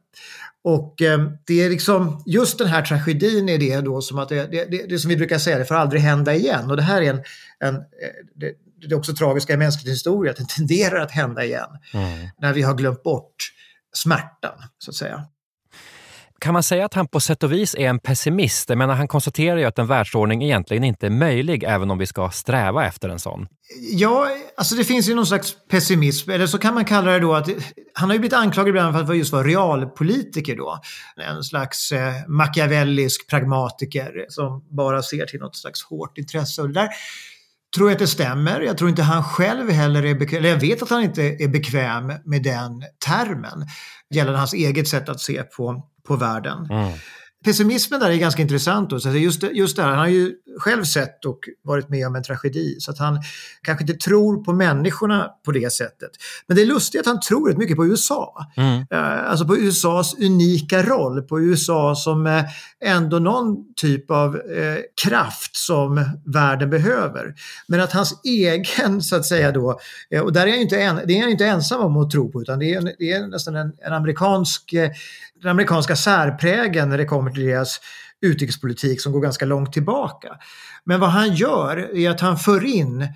Och 0.64 1.02
eh, 1.02 1.30
det 1.46 1.64
är 1.64 1.70
liksom 1.70 2.22
just 2.26 2.58
den 2.58 2.68
här 2.68 2.82
tragedin 2.82 3.48
är 3.48 3.58
det 3.58 3.80
då 3.80 4.00
som 4.00 4.18
att 4.18 4.28
det, 4.28 4.46
det, 4.50 4.64
det, 4.64 4.86
det 4.88 4.98
som 4.98 5.08
vi 5.08 5.16
brukar 5.16 5.38
säga, 5.38 5.58
det 5.58 5.64
får 5.64 5.74
aldrig 5.74 6.02
hända 6.02 6.34
igen. 6.34 6.70
Och 6.70 6.76
det 6.76 6.82
här 6.82 7.02
är 7.02 7.10
en, 7.10 7.22
en 7.58 7.74
eh, 7.76 7.82
det, 8.34 8.52
det 8.80 8.94
är 8.94 8.98
också 8.98 9.14
tragiska 9.14 9.52
i 9.52 9.56
mänsklig 9.56 9.90
historia, 9.90 10.30
att 10.30 10.36
det 10.36 10.48
tenderar 10.56 11.00
att 11.00 11.10
hända 11.10 11.44
igen. 11.44 11.68
Mm. 11.94 12.28
När 12.38 12.52
vi 12.52 12.62
har 12.62 12.74
glömt 12.74 13.02
bort 13.02 13.36
smärtan, 13.92 14.62
så 14.78 14.90
att 14.90 14.94
säga. 14.94 15.24
Kan 16.38 16.52
man 16.52 16.62
säga 16.62 16.84
att 16.84 16.94
han 16.94 17.08
på 17.08 17.20
sätt 17.20 17.42
och 17.42 17.52
vis 17.52 17.74
är 17.74 17.88
en 17.88 17.98
pessimist? 17.98 18.68
Jag 18.68 18.78
menar, 18.78 18.94
han 18.94 19.08
konstaterar 19.08 19.56
ju 19.56 19.64
att 19.64 19.78
en 19.78 19.86
världsordning 19.86 20.44
egentligen 20.44 20.84
inte 20.84 21.06
är 21.06 21.10
möjlig 21.10 21.64
även 21.64 21.90
om 21.90 21.98
vi 21.98 22.06
ska 22.06 22.30
sträva 22.30 22.86
efter 22.86 23.08
en 23.08 23.18
sån. 23.18 23.46
Ja, 23.92 24.28
alltså 24.56 24.74
det 24.74 24.84
finns 24.84 25.08
ju 25.08 25.14
någon 25.14 25.26
slags 25.26 25.56
pessimism, 25.70 26.30
eller 26.30 26.46
så 26.46 26.58
kan 26.58 26.74
man 26.74 26.84
kalla 26.84 27.10
det 27.10 27.18
då 27.18 27.34
att 27.34 27.48
han 27.94 28.08
har 28.08 28.14
ju 28.14 28.18
blivit 28.18 28.36
anklagad 28.36 28.68
ibland 28.68 28.94
för 28.94 29.12
att 29.12 29.18
just 29.18 29.32
vara 29.32 29.46
realpolitiker 29.46 30.56
då. 30.56 30.80
En 31.16 31.44
slags 31.44 31.92
eh, 31.92 32.12
machiavellisk 32.28 33.30
pragmatiker 33.30 34.26
som 34.28 34.64
bara 34.70 35.02
ser 35.02 35.26
till 35.26 35.40
något 35.40 35.56
slags 35.56 35.84
hårt 35.84 36.18
intresse. 36.18 36.62
Och 36.62 36.68
det 36.68 36.74
där 36.74 36.88
tror 37.76 37.88
jag 37.88 37.92
att 37.92 37.98
det 37.98 38.06
stämmer. 38.06 38.60
Jag 38.60 38.78
tror 38.78 38.90
inte 38.90 39.02
han 39.02 39.24
själv 39.24 39.70
heller 39.70 40.04
är 40.04 40.14
bekväm, 40.14 40.38
eller 40.38 40.48
jag 40.48 40.60
vet 40.60 40.82
att 40.82 40.90
han 40.90 41.02
inte 41.02 41.22
är 41.22 41.48
bekväm 41.48 42.12
med 42.24 42.42
den 42.42 42.82
termen 43.06 43.66
gällande 44.14 44.38
hans 44.38 44.54
eget 44.54 44.88
sätt 44.88 45.08
att 45.08 45.20
se 45.20 45.42
på, 45.42 45.88
på 46.08 46.16
världen. 46.16 46.66
Mm 46.70 46.92
pessimismen 47.46 48.00
där 48.00 48.10
är 48.10 48.16
ganska 48.16 48.42
intressant. 48.42 48.90
Då. 48.90 49.00
Så 49.00 49.10
just, 49.10 49.42
just 49.42 49.76
där, 49.76 49.88
han 49.88 49.98
har 49.98 50.06
ju 50.06 50.32
själv 50.58 50.84
sett 50.84 51.24
och 51.24 51.38
varit 51.64 51.88
med 51.88 52.06
om 52.06 52.16
en 52.16 52.22
tragedi 52.22 52.76
så 52.80 52.90
att 52.90 52.98
han 52.98 53.22
kanske 53.62 53.84
inte 53.84 53.94
tror 53.94 54.44
på 54.44 54.52
människorna 54.52 55.30
på 55.44 55.52
det 55.52 55.72
sättet. 55.72 56.10
Men 56.46 56.56
det 56.56 56.62
är 56.62 56.66
lustigt 56.66 57.00
att 57.00 57.06
han 57.06 57.20
tror 57.20 57.48
rätt 57.48 57.58
mycket 57.58 57.76
på 57.76 57.86
USA. 57.86 58.46
Mm. 58.56 58.86
Eh, 58.90 59.30
alltså 59.30 59.46
på 59.46 59.56
USAs 59.56 60.14
unika 60.18 60.82
roll, 60.82 61.22
på 61.22 61.40
USA 61.40 61.94
som 61.94 62.26
eh, 62.26 62.44
ändå 62.84 63.18
någon 63.18 63.74
typ 63.76 64.10
av 64.10 64.36
eh, 64.36 64.78
kraft 65.04 65.56
som 65.56 66.04
världen 66.26 66.70
behöver. 66.70 67.34
Men 67.68 67.80
att 67.80 67.92
hans 67.92 68.20
egen, 68.24 69.02
så 69.02 69.16
att 69.16 69.26
säga 69.26 69.52
då, 69.52 69.78
och 70.22 70.32
där 70.32 70.46
är 70.46 70.50
han 70.50 70.60
inte, 70.60 70.80
en, 70.80 71.00
det 71.06 71.18
är 71.18 71.20
han 71.20 71.30
inte 71.30 71.46
ensam 71.46 71.80
om 71.80 71.96
att 71.96 72.10
tro 72.10 72.32
på 72.32 72.42
utan 72.42 72.58
det 72.58 72.74
är, 72.74 72.82
det 72.98 73.12
är 73.12 73.26
nästan 73.26 73.56
en, 73.56 73.72
en 73.78 73.92
amerikansk 73.92 74.74
den 75.42 75.50
amerikanska 75.50 75.96
särprägen 75.96 76.88
när 76.88 76.98
det 76.98 77.04
kommer 77.04 77.30
till 77.30 77.46
deras 77.46 77.80
utrikespolitik 78.22 79.00
som 79.00 79.12
går 79.12 79.20
ganska 79.20 79.44
långt 79.44 79.72
tillbaka. 79.72 80.28
Men 80.84 81.00
vad 81.00 81.10
han 81.10 81.34
gör 81.34 81.96
är 81.96 82.10
att 82.10 82.20
han 82.20 82.38
för 82.38 82.64
in 82.64 83.08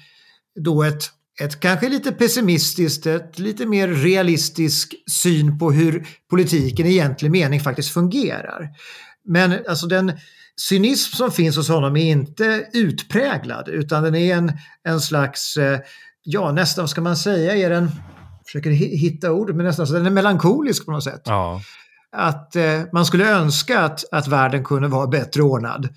då 0.60 0.82
ett, 0.82 1.02
ett 1.40 1.60
kanske 1.60 1.88
lite 1.88 2.12
pessimistiskt, 2.12 3.06
ett 3.06 3.38
lite 3.38 3.66
mer 3.66 3.88
realistisk 3.88 4.94
syn 5.10 5.58
på 5.58 5.72
hur 5.72 6.06
politiken 6.30 6.86
i 6.86 6.90
egentlig 6.90 7.30
mening 7.30 7.60
faktiskt 7.60 7.90
fungerar. 7.90 8.68
Men 9.24 9.58
alltså 9.68 9.86
den 9.86 10.12
cynism 10.56 11.16
som 11.16 11.30
finns 11.30 11.56
hos 11.56 11.68
honom 11.68 11.96
är 11.96 12.10
inte 12.10 12.66
utpräglad 12.72 13.68
utan 13.68 14.02
den 14.02 14.14
är 14.14 14.36
en, 14.36 14.52
en 14.84 15.00
slags, 15.00 15.56
eh, 15.56 15.80
ja 16.22 16.52
nästan 16.52 16.82
vad 16.82 16.90
ska 16.90 17.00
man 17.00 17.16
säga, 17.16 17.56
är 17.56 17.70
den 17.70 17.90
försöker 18.46 18.70
hitta 18.70 19.32
ord, 19.32 19.54
men 19.54 19.66
nästan 19.66 19.86
så 19.86 19.92
den 19.92 20.06
är 20.06 20.10
melankolisk 20.10 20.86
på 20.86 20.92
något 20.92 21.04
sätt. 21.04 21.22
Ja 21.24 21.60
att 22.12 22.56
eh, 22.56 22.82
man 22.92 23.06
skulle 23.06 23.30
önska 23.30 23.80
att, 23.80 24.04
att 24.12 24.28
världen 24.28 24.64
kunde 24.64 24.88
vara 24.88 25.06
bättre 25.06 25.42
ordnad. 25.42 25.88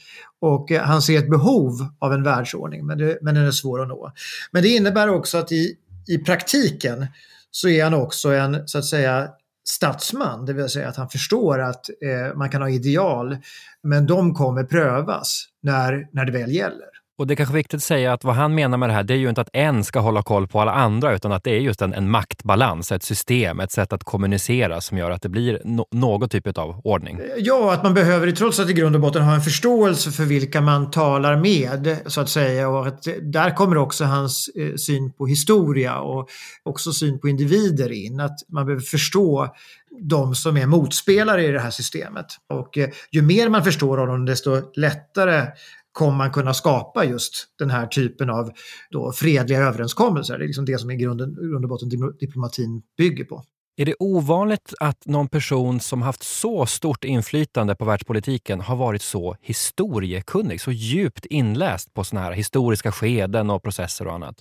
Och 0.42 0.72
eh, 0.72 0.82
han 0.82 1.02
ser 1.02 1.20
ett 1.20 1.30
behov 1.30 1.88
av 2.00 2.14
en 2.14 2.24
världsordning, 2.24 2.86
men, 2.86 2.98
det, 2.98 3.18
men 3.22 3.36
den 3.36 3.46
är 3.48 3.52
svår 3.52 3.82
att 3.82 3.88
nå. 3.88 4.12
Men 4.52 4.64
det 4.64 4.70
innebär 4.70 5.08
också 5.10 5.38
att 5.38 5.52
i, 5.52 5.76
i 6.08 6.18
praktiken 6.18 7.08
så 7.52 7.70
är 7.70 7.84
han 7.84 7.94
också 7.94 8.30
en, 8.30 8.68
så 8.68 8.78
att 8.78 8.86
säga, 8.86 9.28
statsman, 9.70 10.46
det 10.46 10.54
vill 10.54 10.70
säga 10.70 10.90
att 10.90 10.98
han 10.98 11.10
förstår 11.10 11.60
att 11.60 11.90
eh, 11.90 12.36
man 12.36 12.50
kan 12.50 12.62
ha 12.62 12.70
ideal, 12.70 13.38
men 13.84 14.06
de 14.06 14.34
kommer 14.34 14.64
prövas 14.64 15.46
när, 15.62 16.08
när 16.12 16.26
det 16.26 16.32
väl 16.32 16.52
gäller. 16.52 16.93
Och 17.18 17.28
det 17.28 17.34
är 17.34 17.36
kanske 17.36 17.56
viktigt 17.56 17.78
att 17.78 17.84
säga 17.84 18.14
att 18.14 18.24
vad 18.24 18.36
han 18.36 18.56
menar 18.56 18.78
med 18.78 18.90
det 18.90 18.94
här, 18.94 19.04
det 19.04 19.14
är 19.14 19.18
ju 19.18 19.30
inte 19.30 19.42
att 19.42 19.50
en 19.54 19.84
ska 19.84 20.00
hålla 20.00 20.24
koll 20.24 20.48
på 20.48 20.62
alla 20.62 20.72
andra, 20.72 21.16
utan 21.16 21.32
att 21.32 21.44
det 21.44 21.52
är 21.52 21.60
just 21.60 21.82
en, 21.82 21.94
en 21.94 22.10
maktbalans, 22.10 22.92
ett 22.92 23.04
system, 23.04 23.60
ett 23.60 23.72
sätt 23.72 23.94
att 23.94 24.04
kommunicera 24.04 24.82
som 24.82 24.98
gör 24.98 25.12
att 25.12 25.22
det 25.22 25.30
blir 25.30 25.62
no 25.64 25.86
någon 25.92 26.30
typ 26.30 26.58
av 26.58 26.82
ordning. 26.84 27.20
Ja, 27.38 27.74
att 27.74 27.84
man 27.84 27.94
behöver 27.94 28.32
trots 28.32 28.60
att 28.60 28.70
i 28.70 28.74
grund 28.74 28.96
och 28.96 29.02
botten 29.02 29.24
ha 29.24 29.36
en 29.36 29.42
förståelse 29.42 30.12
för 30.12 30.24
vilka 30.24 30.62
man 30.62 30.92
talar 30.92 31.38
med, 31.38 31.98
så 32.06 32.22
att 32.22 32.30
säga. 32.30 32.70
Och 32.70 32.88
att 32.88 33.08
där 33.22 33.56
kommer 33.56 33.78
också 33.78 34.04
hans 34.04 34.50
eh, 34.56 34.76
syn 34.76 35.14
på 35.14 35.28
historia 35.28 36.00
och 36.00 36.30
också 36.64 36.92
syn 36.92 37.20
på 37.20 37.28
individer 37.30 37.92
in. 37.92 38.20
Att 38.20 38.38
man 38.50 38.66
behöver 38.66 38.84
förstå 38.84 39.56
de 40.02 40.36
som 40.36 40.58
är 40.58 40.66
motspelare 40.66 41.46
i 41.46 41.52
det 41.52 41.60
här 41.60 41.72
systemet. 41.72 42.26
Och 42.54 42.78
eh, 42.78 42.90
ju 43.12 43.22
mer 43.22 43.50
man 43.50 43.64
förstår 43.64 43.98
honom, 43.98 44.26
desto 44.26 44.62
lättare 44.76 45.48
kommer 45.94 46.18
man 46.18 46.32
kunna 46.32 46.54
skapa 46.54 47.06
just 47.06 47.48
den 47.60 47.70
här 47.70 47.88
typen 47.88 48.30
av 48.30 48.52
då 48.90 49.12
fredliga 49.12 49.60
överenskommelser. 49.60 50.38
Det 50.38 50.44
är 50.44 50.48
liksom 50.48 50.66
det 50.66 50.78
som 50.78 50.92
i 50.92 50.96
grunden, 50.96 51.36
grund 51.36 51.66
och 51.66 51.70
botten 51.70 51.90
diplomatin 52.20 52.82
bygger 52.98 53.26
på. 53.26 53.44
Är 53.76 53.86
det 53.86 53.96
ovanligt 54.00 54.74
att 54.80 55.06
någon 55.06 55.28
person 55.28 55.80
som 55.80 56.02
haft 56.02 56.24
så 56.24 56.66
stort 56.66 57.04
inflytande 57.04 57.76
på 57.76 57.86
världspolitiken 57.86 58.62
har 58.62 58.76
varit 58.76 59.02
så 59.02 59.36
historiekunnig, 59.42 60.62
så 60.62 60.72
djupt 60.72 61.26
inläst 61.26 61.94
på 61.94 62.04
såna 62.04 62.22
här 62.22 62.32
historiska 62.32 62.92
skeden 62.92 63.50
och 63.50 63.64
processer 63.64 64.08
och 64.08 64.14
annat? 64.14 64.36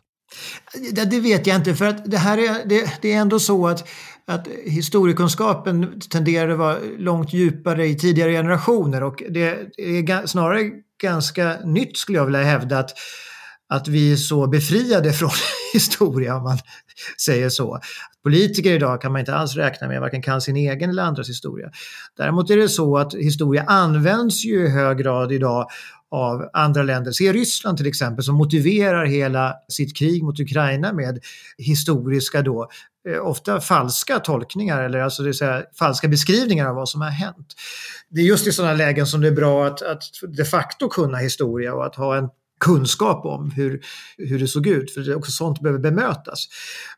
Det, 0.92 1.04
det 1.04 1.20
vet 1.20 1.46
jag 1.46 1.56
inte, 1.56 1.74
för 1.74 1.84
att 1.84 2.10
det 2.10 2.18
här 2.18 2.38
är, 2.38 2.68
det, 2.68 2.92
det 3.02 3.12
är 3.12 3.20
ändå 3.20 3.38
så 3.38 3.68
att, 3.68 3.88
att 4.26 4.48
historiekunskapen 4.64 6.00
tenderar 6.00 6.48
att 6.48 6.58
vara 6.58 6.76
långt 6.98 7.32
djupare 7.32 7.86
i 7.86 7.98
tidigare 7.98 8.32
generationer 8.32 9.02
och 9.02 9.22
det 9.28 9.48
är 9.76 10.26
snarare 10.26 10.70
ganska 11.02 11.56
nytt 11.64 11.96
skulle 11.96 12.18
jag 12.18 12.24
vilja 12.24 12.42
hävda 12.42 12.78
att, 12.78 12.90
att 13.72 13.88
vi 13.88 14.12
är 14.12 14.16
så 14.16 14.46
befriade 14.46 15.12
från 15.12 15.30
historia 15.72 16.36
om 16.36 16.42
man 16.42 16.58
säger 17.24 17.48
så. 17.48 17.80
Politiker 18.22 18.72
idag 18.72 19.00
kan 19.00 19.12
man 19.12 19.20
inte 19.20 19.34
alls 19.34 19.56
räkna 19.56 19.88
med, 19.88 20.00
varken 20.00 20.22
kan 20.22 20.40
sin 20.40 20.56
egen 20.56 20.90
eller 20.90 21.02
andras 21.02 21.28
historia. 21.28 21.70
Däremot 22.16 22.50
är 22.50 22.56
det 22.56 22.68
så 22.68 22.98
att 22.98 23.14
historia 23.14 23.64
används 23.66 24.44
ju 24.44 24.66
i 24.66 24.68
hög 24.68 24.98
grad 24.98 25.32
idag 25.32 25.66
av 26.10 26.48
andra 26.52 26.82
länder. 26.82 27.12
Se 27.12 27.32
Ryssland 27.32 27.78
till 27.78 27.86
exempel 27.86 28.24
som 28.24 28.34
motiverar 28.34 29.04
hela 29.04 29.54
sitt 29.68 29.96
krig 29.96 30.22
mot 30.22 30.40
Ukraina 30.40 30.92
med 30.92 31.18
historiska 31.58 32.42
då 32.42 32.68
eh, 33.08 33.26
ofta 33.26 33.60
falska 33.60 34.18
tolkningar 34.18 34.82
eller 34.82 34.98
alltså 34.98 35.22
det 35.22 35.28
vill 35.28 35.38
säga, 35.38 35.62
falska 35.78 36.08
beskrivningar 36.08 36.66
av 36.68 36.74
vad 36.74 36.88
som 36.88 37.00
har 37.00 37.10
hänt. 37.10 37.54
Det 38.10 38.20
är 38.20 38.24
just 38.24 38.46
i 38.46 38.52
sådana 38.52 38.74
lägen 38.74 39.06
som 39.06 39.20
det 39.20 39.28
är 39.28 39.32
bra 39.32 39.66
att, 39.66 39.82
att 39.82 40.02
de 40.36 40.44
facto 40.44 40.88
kunna 40.88 41.18
historia 41.18 41.74
och 41.74 41.86
att 41.86 41.96
ha 41.96 42.16
en 42.16 42.28
kunskap 42.62 43.24
om 43.24 43.50
hur, 43.50 43.80
hur 44.18 44.38
det 44.38 44.48
såg 44.48 44.66
ut, 44.66 44.94
för 44.94 45.00
det 45.00 45.12
är 45.12 45.16
också 45.16 45.32
sånt 45.32 45.60
behöver 45.60 45.80
bemötas. 45.80 46.46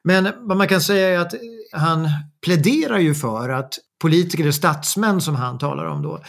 Men 0.03 0.29
vad 0.41 0.57
man 0.57 0.69
kan 0.69 0.81
säga 0.81 1.09
är 1.09 1.19
att 1.19 1.35
han 1.73 2.09
pläderar 2.45 2.99
ju 2.99 3.15
för 3.15 3.49
att 3.49 3.79
politiker 4.01 4.49
och 4.49 4.55
statsmän 4.55 5.21
som 5.21 5.35
han 5.35 5.59
talar 5.59 5.85
om 5.85 6.03
då 6.03 6.21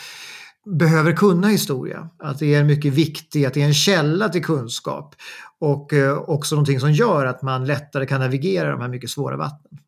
behöver 0.65 1.13
kunna 1.13 1.47
historia. 1.47 2.09
Att 2.19 2.39
det 2.39 2.53
är 2.53 2.63
mycket 2.63 2.93
viktigt, 2.93 3.47
att 3.47 3.53
det 3.53 3.61
är 3.61 3.65
en 3.65 3.73
källa 3.73 4.29
till 4.29 4.43
kunskap 4.43 5.15
och 5.59 5.93
eh, 5.93 6.17
också 6.17 6.55
någonting 6.55 6.79
som 6.79 6.91
gör 6.91 7.25
att 7.25 7.41
man 7.41 7.65
lättare 7.65 8.05
kan 8.05 8.21
navigera 8.21 8.71
de 8.71 8.81
här 8.81 8.87
mycket 8.87 9.09
svåra 9.09 9.37
vattnen. 9.37 9.79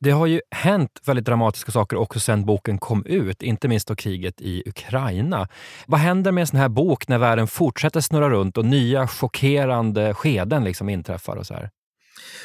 Det 0.00 0.10
har 0.10 0.26
ju 0.26 0.40
hänt 0.50 0.90
väldigt 1.06 1.24
dramatiska 1.24 1.72
saker 1.72 1.96
också 1.96 2.20
sedan 2.20 2.44
boken 2.44 2.78
kom 2.78 3.06
ut, 3.06 3.42
inte 3.42 3.68
minst 3.68 3.88
då 3.88 3.96
kriget 3.96 4.40
i 4.40 4.62
Ukraina. 4.66 5.48
Vad 5.86 6.00
händer 6.00 6.32
med 6.32 6.40
en 6.40 6.46
sån 6.46 6.60
här 6.60 6.68
bok 6.68 7.08
när 7.08 7.18
världen 7.18 7.46
fortsätter 7.46 8.00
snurra 8.00 8.30
runt 8.30 8.58
och 8.58 8.64
nya 8.64 9.06
chockerande 9.06 10.14
skeden 10.14 10.64
liksom 10.64 10.88
inträffar? 10.88 11.36
och 11.36 11.46
så 11.46 11.54
här? 11.54 11.70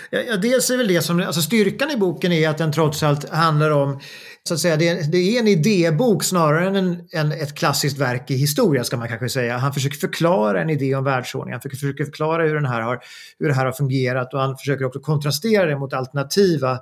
Ja, 0.10 0.38
dels 0.38 0.70
är 0.70 0.78
väl 0.78 0.88
det 0.88 1.02
som, 1.02 1.20
alltså 1.20 1.42
styrkan 1.42 1.92
i 1.92 1.98
boken 1.98 2.32
är 2.32 2.50
att 2.50 2.58
den 2.58 2.72
trots 2.72 3.04
allt 3.04 3.30
handlar 3.30 3.72
om, 3.72 4.00
så 4.44 4.54
att 4.54 4.60
säga, 4.60 4.78
det 4.78 4.88
är, 4.88 5.12
det 5.12 5.18
är 5.18 5.40
en 5.40 5.48
idébok 5.48 6.24
snarare 6.24 6.68
än 6.68 6.76
en, 6.76 7.08
en, 7.12 7.32
ett 7.32 7.56
klassiskt 7.56 7.98
verk 7.98 8.32
i 8.32 8.36
historia 8.36 8.84
ska 8.84 8.98
man 8.98 9.08
kanske 9.08 9.30
säga. 9.30 9.58
Han 9.58 9.74
försöker 9.74 9.98
förklara 9.98 10.62
en 10.62 10.70
idé 10.70 10.96
om 10.96 11.04
världsordningen, 11.04 11.60
han 11.64 11.72
försöker 11.72 12.06
förklara 12.06 12.44
hur, 12.44 12.56
den 12.56 12.66
här 12.66 12.82
har, 12.82 13.00
hur 13.40 13.48
det 13.48 13.54
här 13.54 13.66
har 13.66 13.72
fungerat 13.72 14.34
och 14.34 14.40
han 14.40 14.58
försöker 14.58 14.86
också 14.86 15.00
kontrastera 15.00 15.66
det 15.66 15.76
mot 15.76 15.94
alternativa 15.94 16.80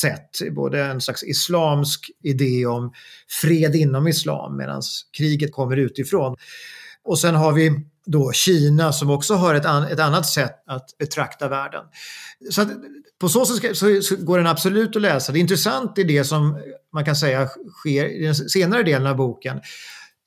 sätt. 0.00 0.52
Både 0.52 0.84
en 0.84 1.00
slags 1.00 1.22
islamsk 1.22 2.10
idé 2.22 2.66
om 2.66 2.92
fred 3.40 3.74
inom 3.74 4.08
islam 4.08 4.56
medan 4.56 4.82
kriget 5.18 5.52
kommer 5.52 5.76
utifrån. 5.76 6.36
Och 7.04 7.18
sen 7.18 7.34
har 7.34 7.52
vi 7.52 7.72
då 8.06 8.32
Kina 8.32 8.92
som 8.92 9.10
också 9.10 9.34
har 9.34 9.54
ett, 9.54 9.64
an, 9.64 9.82
ett 9.82 10.00
annat 10.00 10.26
sätt 10.26 10.62
att 10.66 10.98
betrakta 10.98 11.48
världen. 11.48 11.84
Så 12.50 12.62
att, 12.62 12.68
på 13.20 13.28
så 13.28 13.46
sätt 13.46 13.76
så, 13.76 14.02
så, 14.02 14.16
går 14.16 14.38
den 14.38 14.46
absolut 14.46 14.96
att 14.96 15.02
läsa. 15.02 15.32
Det 15.32 15.38
är 15.38 15.40
intressant 15.40 15.98
i 15.98 16.04
det 16.04 16.24
som 16.24 16.58
man 16.92 17.04
kan 17.04 17.16
säga 17.16 17.48
sker 17.78 18.04
i 18.04 18.24
den 18.24 18.34
senare 18.34 18.82
delen 18.82 19.06
av 19.06 19.16
boken. 19.16 19.60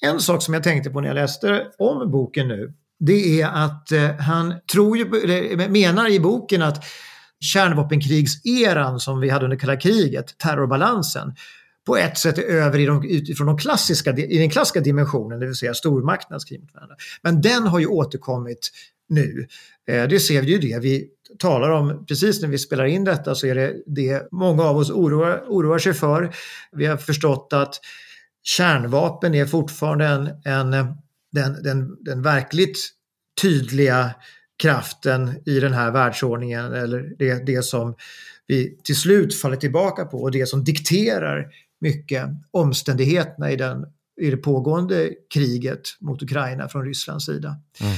En 0.01 0.19
sak 0.19 0.43
som 0.43 0.53
jag 0.53 0.63
tänkte 0.63 0.89
på 0.89 1.01
när 1.01 1.07
jag 1.07 1.15
läste 1.15 1.67
om 1.77 2.11
boken 2.11 2.47
nu, 2.47 2.73
det 2.99 3.41
är 3.41 3.47
att 3.47 3.91
eh, 3.91 4.15
han 4.15 4.53
tror 4.71 4.97
ju, 4.97 5.05
menar 5.69 6.09
i 6.09 6.19
boken 6.19 6.61
att 6.61 6.85
kärnvapenkrigseran 7.39 8.99
som 8.99 9.19
vi 9.19 9.29
hade 9.29 9.45
under 9.45 9.57
kalla 9.57 9.75
kriget, 9.75 10.37
terrorbalansen, 10.37 11.33
på 11.85 11.97
ett 11.97 12.17
sätt 12.17 12.37
är 12.37 12.43
över 12.43 12.79
i 12.79 12.85
de, 12.85 13.09
utifrån 13.09 13.47
de 13.47 13.57
klassiska, 13.57 14.17
i 14.17 14.37
den 14.37 14.49
klassiska 14.49 14.79
dimensionen, 14.79 15.39
det 15.39 15.45
vill 15.45 15.55
säga 15.55 15.73
stormakternas 15.73 16.45
krig 16.45 16.61
mot 16.61 16.73
varandra. 16.73 16.95
Men 17.21 17.41
den 17.41 17.67
har 17.67 17.79
ju 17.79 17.87
återkommit 17.87 18.69
nu. 19.09 19.47
Eh, 19.87 20.07
det 20.07 20.19
ser 20.19 20.41
vi 20.41 20.51
ju 20.51 20.57
det 20.57 20.79
vi 20.79 21.07
talar 21.39 21.69
om 21.69 22.05
precis 22.05 22.41
när 22.41 22.49
vi 22.49 22.57
spelar 22.57 22.85
in 22.85 23.03
detta 23.03 23.35
så 23.35 23.47
är 23.47 23.55
det 23.55 23.75
det 23.85 24.27
många 24.31 24.63
av 24.63 24.77
oss 24.77 24.89
oroar, 24.89 25.43
oroar 25.47 25.79
sig 25.79 25.93
för. 25.93 26.35
Vi 26.71 26.85
har 26.85 26.97
förstått 26.97 27.49
att 27.53 27.79
kärnvapen 28.43 29.35
är 29.35 29.45
fortfarande 29.45 30.05
en, 30.05 30.27
en, 30.45 30.71
den, 31.31 31.63
den, 31.63 31.97
den 32.03 32.21
verkligt 32.21 32.77
tydliga 33.41 34.11
kraften 34.59 35.41
i 35.45 35.59
den 35.59 35.73
här 35.73 35.91
världsordningen 35.91 36.73
eller 36.73 37.15
det, 37.17 37.45
det 37.45 37.63
som 37.63 37.95
vi 38.47 38.77
till 38.83 38.95
slut 38.95 39.35
faller 39.35 39.57
tillbaka 39.57 40.05
på 40.05 40.21
och 40.21 40.31
det 40.31 40.45
som 40.45 40.63
dikterar 40.63 41.47
mycket 41.81 42.25
omständigheterna 42.51 43.51
i, 43.51 43.55
den, 43.55 43.85
i 44.21 44.29
det 44.29 44.37
pågående 44.37 45.09
kriget 45.33 45.81
mot 45.99 46.23
Ukraina 46.23 46.69
från 46.69 46.85
Rysslands 46.85 47.25
sida. 47.25 47.55
Mm. 47.81 47.93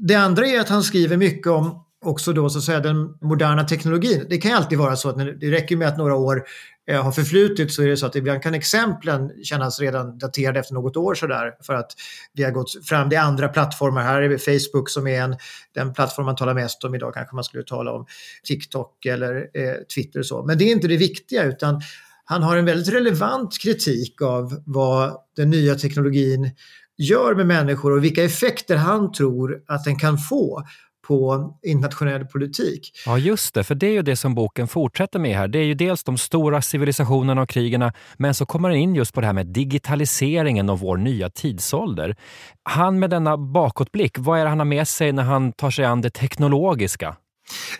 Det 0.00 0.14
andra 0.14 0.46
är 0.46 0.60
att 0.60 0.68
han 0.68 0.82
skriver 0.82 1.16
mycket 1.16 1.46
om 1.46 1.85
också 2.06 2.32
då 2.32 2.50
så 2.50 2.58
att 2.58 2.64
säga 2.64 2.80
den 2.80 3.14
moderna 3.20 3.64
teknologin. 3.64 4.26
Det 4.30 4.38
kan 4.38 4.50
ju 4.50 4.56
alltid 4.56 4.78
vara 4.78 4.96
så 4.96 5.08
att 5.08 5.16
det 5.40 5.50
räcker 5.50 5.76
med 5.76 5.88
att 5.88 5.98
några 5.98 6.14
år 6.14 6.44
eh, 6.90 7.02
har 7.02 7.12
förflutit 7.12 7.72
så 7.72 7.82
är 7.82 7.88
det 7.88 7.96
så 7.96 8.06
att 8.06 8.16
ibland 8.16 8.42
kan 8.42 8.54
exemplen 8.54 9.30
kännas 9.44 9.80
redan 9.80 10.18
daterade 10.18 10.60
efter 10.60 10.74
något 10.74 10.96
år 10.96 11.14
sådär 11.14 11.54
för 11.62 11.74
att 11.74 11.92
vi 12.34 12.42
har 12.44 12.50
gått 12.50 12.86
fram. 12.86 13.08
Det 13.08 13.16
är 13.16 13.20
andra 13.20 13.48
plattformar. 13.48 14.02
Här 14.02 14.22
är 14.22 14.28
det 14.28 14.38
Facebook 14.38 14.90
som 14.90 15.06
är 15.06 15.22
en, 15.22 15.36
den 15.74 15.92
plattform 15.92 16.26
man 16.26 16.36
talar 16.36 16.54
mest 16.54 16.84
om 16.84 16.94
idag. 16.94 17.14
Kanske 17.14 17.34
man 17.34 17.44
skulle 17.44 17.62
tala 17.62 17.92
om 17.92 18.06
TikTok 18.44 19.06
eller 19.06 19.34
eh, 19.36 19.74
Twitter 19.94 20.18
och 20.18 20.26
så. 20.26 20.42
Men 20.42 20.58
det 20.58 20.64
är 20.64 20.72
inte 20.72 20.88
det 20.88 20.96
viktiga 20.96 21.44
utan 21.44 21.82
han 22.24 22.42
har 22.42 22.56
en 22.56 22.64
väldigt 22.64 22.94
relevant 22.94 23.58
kritik 23.62 24.22
av 24.22 24.62
vad 24.66 25.16
den 25.36 25.50
nya 25.50 25.74
teknologin 25.74 26.50
gör 26.98 27.34
med 27.34 27.46
människor 27.46 27.92
och 27.92 28.04
vilka 28.04 28.24
effekter 28.24 28.76
han 28.76 29.12
tror 29.12 29.62
att 29.66 29.84
den 29.84 29.98
kan 29.98 30.18
få 30.18 30.62
på 31.08 31.50
internationell 31.62 32.24
politik. 32.24 32.92
Ja, 33.06 33.18
just 33.18 33.54
det, 33.54 33.64
för 33.64 33.74
det 33.74 33.86
är 33.86 33.92
ju 33.92 34.02
det 34.02 34.16
som 34.16 34.34
boken 34.34 34.68
fortsätter 34.68 35.18
med 35.18 35.36
här. 35.36 35.48
Det 35.48 35.58
är 35.58 35.64
ju 35.64 35.74
dels 35.74 36.04
de 36.04 36.18
stora 36.18 36.62
civilisationerna 36.62 37.42
och 37.42 37.48
krigen, 37.48 37.92
men 38.16 38.34
så 38.34 38.46
kommer 38.46 38.68
den 38.68 38.78
in 38.78 38.94
just 38.94 39.14
på 39.14 39.20
det 39.20 39.26
här 39.26 39.34
med 39.34 39.46
digitaliseringen 39.46 40.70
av 40.70 40.78
vår 40.78 40.96
nya 40.96 41.30
tidsålder. 41.30 42.16
Han 42.62 42.98
med 42.98 43.10
denna 43.10 43.36
bakåtblick, 43.36 44.18
vad 44.18 44.40
är 44.40 44.44
det 44.44 44.48
han 44.48 44.58
har 44.58 44.66
med 44.66 44.88
sig 44.88 45.12
när 45.12 45.22
han 45.22 45.52
tar 45.52 45.70
sig 45.70 45.84
an 45.84 46.00
det 46.00 46.10
teknologiska? 46.10 47.16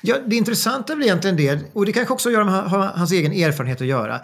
Ja, 0.01 0.17
det 0.27 0.37
intressanta 0.37 0.93
är 0.93 0.97
väl 0.97 1.07
egentligen 1.07 1.37
det, 1.37 1.61
och 1.73 1.87
det 1.87 1.93
kanske 1.93 2.15
också 2.15 2.31
har 2.31 2.45
med 2.45 2.91
hans 2.91 3.13
egen 3.13 3.33
erfarenhet 3.33 3.81
att 3.81 3.87
göra. 3.87 4.21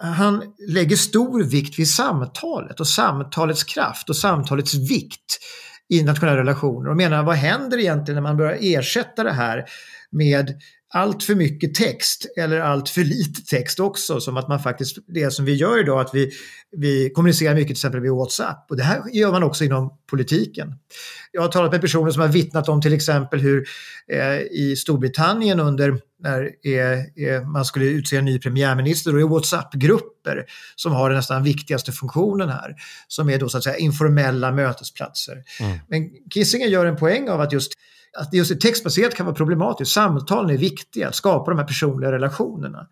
Han 0.00 0.42
lägger 0.68 0.96
stor 0.96 1.44
vikt 1.44 1.78
vid 1.78 1.88
samtalet 1.88 2.80
och 2.80 2.88
samtalets 2.88 3.64
kraft 3.64 4.10
och 4.10 4.16
samtalets 4.16 4.74
vikt 4.74 5.38
internationella 5.88 6.38
relationer 6.38 6.90
och 6.90 6.96
menar 6.96 7.22
vad 7.22 7.36
händer 7.36 7.78
egentligen 7.78 8.14
när 8.14 8.28
man 8.28 8.36
börjar 8.36 8.58
ersätta 8.60 9.24
det 9.24 9.32
här 9.32 9.64
med 10.10 10.54
allt 10.94 11.22
för 11.22 11.34
mycket 11.34 11.74
text 11.74 12.26
eller 12.36 12.60
allt 12.60 12.88
för 12.88 13.00
lite 13.00 13.46
text 13.46 13.80
också. 13.80 14.20
Som 14.20 14.36
att 14.36 14.48
man 14.48 14.60
faktiskt, 14.60 14.98
det 15.06 15.30
som 15.30 15.44
vi 15.44 15.54
gör 15.54 15.80
idag, 15.80 16.00
att 16.00 16.14
vi, 16.14 16.30
vi 16.76 17.10
kommunicerar 17.10 17.54
mycket 17.54 17.66
till 17.66 17.72
exempel 17.72 18.00
via 18.00 18.14
WhatsApp. 18.14 18.66
Och 18.70 18.76
det 18.76 18.82
här 18.82 19.02
gör 19.12 19.32
man 19.32 19.42
också 19.42 19.64
inom 19.64 19.98
politiken. 20.10 20.74
Jag 21.32 21.42
har 21.42 21.48
talat 21.48 21.72
med 21.72 21.80
personer 21.80 22.10
som 22.10 22.22
har 22.22 22.28
vittnat 22.28 22.68
om 22.68 22.82
till 22.82 22.92
exempel 22.92 23.40
hur 23.40 23.68
eh, 24.12 24.40
i 24.40 24.76
Storbritannien 24.76 25.60
under 25.60 26.00
när 26.22 26.50
eh, 26.64 27.28
eh, 27.28 27.42
man 27.42 27.64
skulle 27.64 27.84
utse 27.84 28.16
en 28.16 28.24
ny 28.24 28.38
premiärminister, 28.38 29.12
då 29.12 29.18
är 29.18 29.24
WhatsApp-grupper 29.24 30.44
som 30.76 30.92
har 30.92 31.10
den 31.10 31.16
nästan 31.16 31.42
viktigaste 31.42 31.92
funktionen 31.92 32.48
här. 32.48 32.74
Som 33.08 33.30
är 33.30 33.38
då 33.38 33.48
så 33.48 33.58
att 33.58 33.64
säga 33.64 33.76
informella 33.76 34.52
mötesplatser. 34.52 35.44
Mm. 35.60 35.78
Men 35.88 36.10
Kissinger 36.34 36.66
gör 36.66 36.86
en 36.86 36.96
poäng 36.96 37.28
av 37.28 37.40
att 37.40 37.52
just 37.52 37.72
Alltså, 38.16 38.28
att 38.28 38.34
just 38.34 38.50
det 38.50 38.60
textbaserat 38.60 39.14
kan 39.14 39.26
vara 39.26 39.36
problematiskt. 39.36 39.92
Samtalen 39.92 40.50
är 40.50 40.58
viktiga, 40.58 41.08
att 41.08 41.14
skapa 41.14 41.50
de 41.50 41.58
här 41.58 41.66
personliga 41.66 42.12
relationerna. 42.12 42.86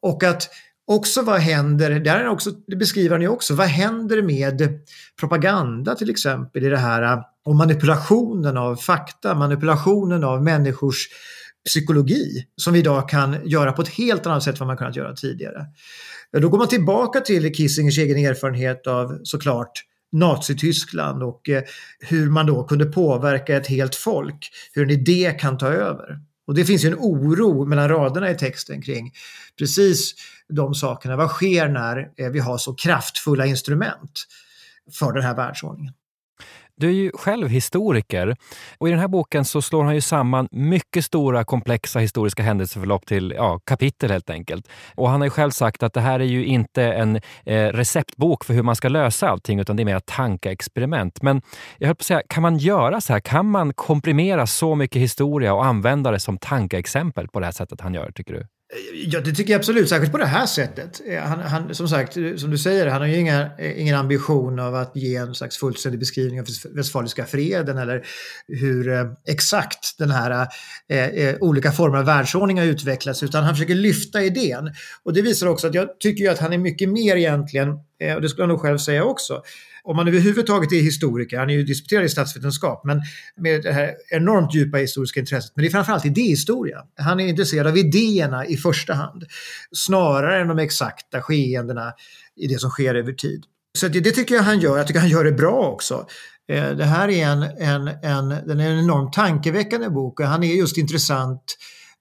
Och 0.00 0.24
att 0.24 0.48
också 0.86 1.22
vad 1.22 1.40
händer, 1.40 2.00
där 2.00 2.28
också, 2.28 2.50
det 2.66 2.76
beskriver 2.76 3.18
ni 3.18 3.28
också, 3.28 3.54
vad 3.54 3.66
händer 3.66 4.22
med 4.22 4.80
propaganda 5.20 5.94
till 5.94 6.10
exempel 6.10 6.64
i 6.64 6.68
det 6.68 6.78
här 6.78 7.22
och 7.44 7.54
manipulationen 7.54 8.56
av 8.56 8.76
fakta, 8.76 9.34
manipulationen 9.34 10.24
av 10.24 10.42
människors 10.42 11.08
psykologi 11.66 12.46
som 12.56 12.72
vi 12.72 12.78
idag 12.78 13.08
kan 13.08 13.36
göra 13.44 13.72
på 13.72 13.82
ett 13.82 13.88
helt 13.88 14.26
annat 14.26 14.42
sätt 14.42 14.54
än 14.54 14.58
vad 14.58 14.66
man 14.66 14.76
kunnat 14.76 14.96
göra 14.96 15.14
tidigare. 15.14 15.66
Då 16.32 16.48
går 16.48 16.58
man 16.58 16.68
tillbaka 16.68 17.20
till 17.20 17.54
Kissingers 17.54 17.98
egen 17.98 18.18
erfarenhet 18.18 18.86
av 18.86 19.20
såklart 19.22 19.84
Nazityskland 20.12 21.22
och 21.22 21.48
eh, 21.48 21.62
hur 22.00 22.30
man 22.30 22.46
då 22.46 22.64
kunde 22.64 22.84
påverka 22.84 23.56
ett 23.56 23.66
helt 23.66 23.94
folk, 23.94 24.50
hur 24.72 24.82
en 24.82 24.90
idé 24.90 25.36
kan 25.40 25.58
ta 25.58 25.66
över. 25.66 26.18
Och 26.46 26.54
det 26.54 26.64
finns 26.64 26.84
ju 26.84 26.88
en 26.88 26.98
oro 26.98 27.64
mellan 27.64 27.88
raderna 27.88 28.30
i 28.30 28.34
texten 28.34 28.82
kring 28.82 29.12
precis 29.58 30.14
de 30.48 30.74
sakerna. 30.74 31.16
Vad 31.16 31.30
sker 31.30 31.68
när 31.68 32.10
eh, 32.16 32.30
vi 32.30 32.38
har 32.38 32.58
så 32.58 32.74
kraftfulla 32.74 33.46
instrument 33.46 34.24
för 34.98 35.12
den 35.12 35.22
här 35.22 35.36
världsordningen? 35.36 35.94
Du 36.76 36.88
är 36.88 36.92
ju 36.92 37.10
själv 37.14 37.48
historiker 37.48 38.36
och 38.78 38.88
i 38.88 38.90
den 38.90 39.00
här 39.00 39.08
boken 39.08 39.44
så 39.44 39.62
slår 39.62 39.84
han 39.84 39.94
ju 39.94 40.00
samman 40.00 40.48
mycket 40.50 41.04
stora 41.04 41.44
komplexa 41.44 41.98
historiska 41.98 42.42
händelseförlopp 42.42 43.06
till 43.06 43.34
ja, 43.36 43.58
kapitel 43.58 44.10
helt 44.10 44.30
enkelt. 44.30 44.68
Och 44.94 45.10
han 45.10 45.20
har 45.20 45.26
ju 45.26 45.30
själv 45.30 45.50
sagt 45.50 45.82
att 45.82 45.92
det 45.92 46.00
här 46.00 46.20
är 46.20 46.24
ju 46.24 46.44
inte 46.44 46.82
en 46.82 47.16
eh, 47.46 47.66
receptbok 47.66 48.44
för 48.44 48.54
hur 48.54 48.62
man 48.62 48.76
ska 48.76 48.88
lösa 48.88 49.28
allting 49.28 49.60
utan 49.60 49.76
det 49.76 49.82
är 49.82 49.84
mer 49.84 49.96
ett 49.96 50.06
tankeexperiment. 50.06 51.22
Men 51.22 51.42
jag 51.78 51.86
höll 51.86 51.96
på 51.96 52.00
att 52.00 52.06
säga, 52.06 52.22
kan 52.28 52.42
man 52.42 52.58
göra 52.58 53.00
så 53.00 53.12
här? 53.12 53.20
Kan 53.20 53.50
man 53.50 53.74
komprimera 53.74 54.46
så 54.46 54.74
mycket 54.74 55.02
historia 55.02 55.54
och 55.54 55.64
använda 55.64 56.10
det 56.10 56.20
som 56.20 56.38
tankeexempel 56.38 57.28
på 57.28 57.40
det 57.40 57.46
här 57.46 57.52
sättet 57.52 57.80
han 57.80 57.94
gör, 57.94 58.10
tycker 58.12 58.34
du? 58.34 58.46
Ja, 58.94 59.20
det 59.20 59.32
tycker 59.32 59.52
jag 59.52 59.58
absolut. 59.58 59.88
Särskilt 59.88 60.12
på 60.12 60.18
det 60.18 60.26
här 60.26 60.46
sättet. 60.46 61.00
Eh, 61.06 61.20
han, 61.20 61.40
han, 61.40 61.74
som 61.74 61.88
sagt, 61.88 62.16
eh, 62.16 62.36
som 62.36 62.50
du 62.50 62.58
säger, 62.58 62.86
han 62.86 63.00
har 63.00 63.08
ju 63.08 63.16
inga, 63.16 63.50
eh, 63.58 63.80
ingen 63.80 63.96
ambition 63.96 64.58
av 64.58 64.74
att 64.74 64.96
ge 64.96 65.16
en 65.16 65.34
slags 65.34 65.56
fullständig 65.56 65.98
beskrivning 66.00 66.40
av 66.40 66.46
Westfaliska 66.70 67.24
freden 67.26 67.78
eller 67.78 68.06
hur 68.48 68.92
eh, 68.92 69.04
exakt 69.28 69.98
den 69.98 70.10
här 70.10 70.48
eh, 70.88 71.06
eh, 71.06 71.36
olika 71.40 71.72
former 71.72 71.98
av 71.98 72.04
världsordning 72.04 72.58
har 72.58 72.66
utvecklats. 72.66 73.22
Utan 73.22 73.44
han 73.44 73.54
försöker 73.54 73.74
lyfta 73.74 74.22
idén. 74.22 74.74
Och 75.02 75.12
det 75.12 75.22
visar 75.22 75.46
också 75.46 75.66
att 75.66 75.74
jag 75.74 76.00
tycker 76.00 76.30
att 76.30 76.38
han 76.38 76.52
är 76.52 76.58
mycket 76.58 76.88
mer 76.88 77.16
egentligen, 77.16 77.68
eh, 78.00 78.14
och 78.14 78.22
det 78.22 78.28
skulle 78.28 78.42
jag 78.42 78.48
nog 78.48 78.60
själv 78.60 78.78
säga 78.78 79.04
också, 79.04 79.42
om 79.84 79.96
man 79.96 80.08
överhuvudtaget 80.08 80.72
är 80.72 80.80
historiker, 80.80 81.38
han 81.38 81.50
är 81.50 81.54
ju 81.54 81.62
disputerad 81.62 82.04
i 82.04 82.08
statsvetenskap, 82.08 82.84
men 82.84 83.02
med 83.36 83.62
det 83.62 83.72
här 83.72 83.94
enormt 84.10 84.54
djupa 84.54 84.76
historiska 84.78 85.20
intresset. 85.20 85.52
Men 85.54 85.62
det 85.62 85.68
är 85.68 85.70
framförallt 85.70 86.06
idéhistoria. 86.06 86.78
Han 86.96 87.20
är 87.20 87.26
intresserad 87.26 87.66
av 87.66 87.78
idéerna 87.78 88.46
i 88.46 88.56
första 88.56 88.94
hand, 88.94 89.24
snarare 89.72 90.40
än 90.40 90.48
de 90.48 90.58
exakta 90.58 91.22
skeendena 91.22 91.92
i 92.36 92.46
det 92.46 92.58
som 92.58 92.70
sker 92.70 92.94
över 92.94 93.12
tid. 93.12 93.44
Så 93.78 93.88
det, 93.88 94.00
det 94.00 94.10
tycker 94.10 94.34
jag 94.34 94.42
han 94.42 94.60
gör. 94.60 94.76
Jag 94.76 94.86
tycker 94.86 95.00
han 95.00 95.08
gör 95.08 95.24
det 95.24 95.32
bra 95.32 95.70
också. 95.72 96.06
Eh, 96.48 96.70
det 96.70 96.84
här 96.84 97.08
är 97.08 97.26
en, 97.26 97.42
en, 97.42 97.88
en, 97.88 98.28
den 98.28 98.60
är 98.60 98.70
en 98.70 98.78
enormt 98.78 99.12
tankeväckande 99.12 99.88
bok 99.88 100.20
och 100.20 100.26
han 100.26 100.42
är 100.42 100.54
just 100.54 100.78
intressant 100.78 101.56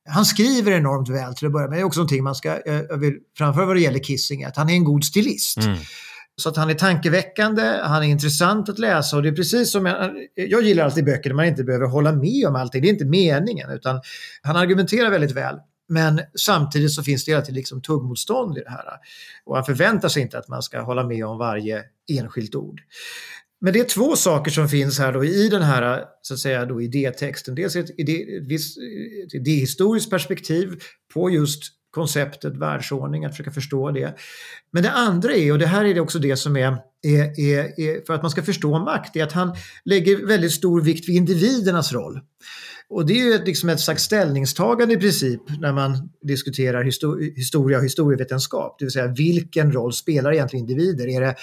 han 0.05 0.25
skriver 0.25 0.71
enormt 0.71 1.09
väl 1.09 1.35
till 1.35 1.47
att 1.47 1.53
börja 1.53 1.67
med. 1.67 1.77
Det 1.77 1.81
är 1.81 1.85
också 1.85 1.99
någonting 1.99 2.23
man 2.23 2.35
ska, 2.35 2.49
eh, 2.49 2.81
jag 2.89 2.97
vill 2.97 3.13
framföra 3.37 3.65
vad 3.65 3.75
det 3.75 3.81
gäller 3.81 3.99
Kissinger, 3.99 4.47
att 4.47 4.57
han 4.57 4.69
är 4.69 4.73
en 4.73 4.83
god 4.83 5.03
stilist. 5.03 5.57
Mm. 5.57 5.77
Så 6.41 6.49
att 6.49 6.57
han 6.57 6.69
är 6.69 6.73
tankeväckande, 6.73 7.61
han 7.83 8.03
är 8.03 8.07
intressant 8.07 8.69
att 8.69 8.79
läsa 8.79 9.17
och 9.17 9.23
det 9.23 9.29
är 9.29 9.33
precis 9.33 9.71
som 9.71 9.85
jag, 9.85 10.11
jag 10.35 10.61
gillar 10.61 10.83
alltid 10.83 11.05
böcker 11.05 11.29
där 11.29 11.35
man 11.35 11.45
inte 11.45 11.63
behöver 11.63 11.85
hålla 11.85 12.11
med 12.11 12.47
om 12.47 12.55
allting. 12.55 12.81
Det 12.81 12.87
är 12.87 12.91
inte 12.91 13.05
meningen 13.05 13.69
utan 13.69 14.01
han 14.41 14.55
argumenterar 14.55 15.09
väldigt 15.09 15.31
väl. 15.31 15.55
Men 15.89 16.21
samtidigt 16.39 16.91
så 16.91 17.03
finns 17.03 17.25
det 17.25 17.33
alltid 17.33 17.55
liksom 17.55 17.81
tuggmotstånd 17.81 18.57
i 18.57 18.61
det 18.61 18.69
här. 18.69 18.85
Och 19.45 19.55
han 19.55 19.65
förväntar 19.65 20.09
sig 20.09 20.21
inte 20.21 20.37
att 20.37 20.47
man 20.47 20.61
ska 20.61 20.81
hålla 20.81 21.03
med 21.07 21.25
om 21.25 21.37
varje 21.37 21.83
enskilt 22.19 22.55
ord. 22.55 22.81
Men 23.61 23.73
det 23.73 23.79
är 23.79 23.83
två 23.83 24.15
saker 24.15 24.51
som 24.51 24.69
finns 24.69 24.99
här 24.99 25.13
då 25.13 25.25
i 25.25 25.49
den 25.49 25.61
här 25.61 26.03
så 26.21 26.33
att 26.33 26.39
säga 26.39 26.65
då 26.65 26.81
idétexten. 26.81 27.55
Dels 27.55 27.75
ett, 27.75 27.99
idé, 27.99 28.25
ett 29.25 29.33
idéhistoriskt 29.33 30.09
perspektiv 30.09 30.79
på 31.13 31.29
just 31.29 31.63
konceptet 31.91 32.57
världsordning, 32.57 33.25
att 33.25 33.31
försöka 33.31 33.51
förstå 33.51 33.91
det. 33.91 34.15
Men 34.71 34.83
det 34.83 34.91
andra 34.91 35.33
är, 35.33 35.51
och 35.51 35.59
det 35.59 35.65
här 35.65 35.85
är 35.85 35.99
också 35.99 36.19
det 36.19 36.37
som 36.37 36.57
är, 36.57 36.77
är, 37.03 37.39
är, 37.39 37.79
är 37.79 38.05
för 38.05 38.13
att 38.13 38.21
man 38.21 38.31
ska 38.31 38.43
förstå 38.43 38.79
makt, 38.79 39.15
är 39.15 39.23
att 39.23 39.31
han 39.31 39.55
lägger 39.85 40.27
väldigt 40.27 40.51
stor 40.51 40.81
vikt 40.81 41.09
vid 41.09 41.15
individernas 41.15 41.93
roll. 41.93 42.19
Och 42.89 43.05
det 43.05 43.13
är 43.13 43.25
ju 43.25 43.45
liksom 43.45 43.69
ett 43.69 43.79
slags 43.79 44.03
ställningstagande 44.03 44.93
i 44.93 44.97
princip 44.97 45.41
när 45.59 45.73
man 45.73 46.09
diskuterar 46.21 46.83
historia 47.35 47.77
och 47.77 47.83
historievetenskap. 47.83 48.75
Det 48.79 48.85
vill 48.85 48.91
säga 48.91 49.07
vilken 49.07 49.71
roll 49.71 49.93
spelar 49.93 50.33
egentligen 50.33 50.69
individer? 50.69 51.07
Är 51.07 51.21
det 51.21 51.35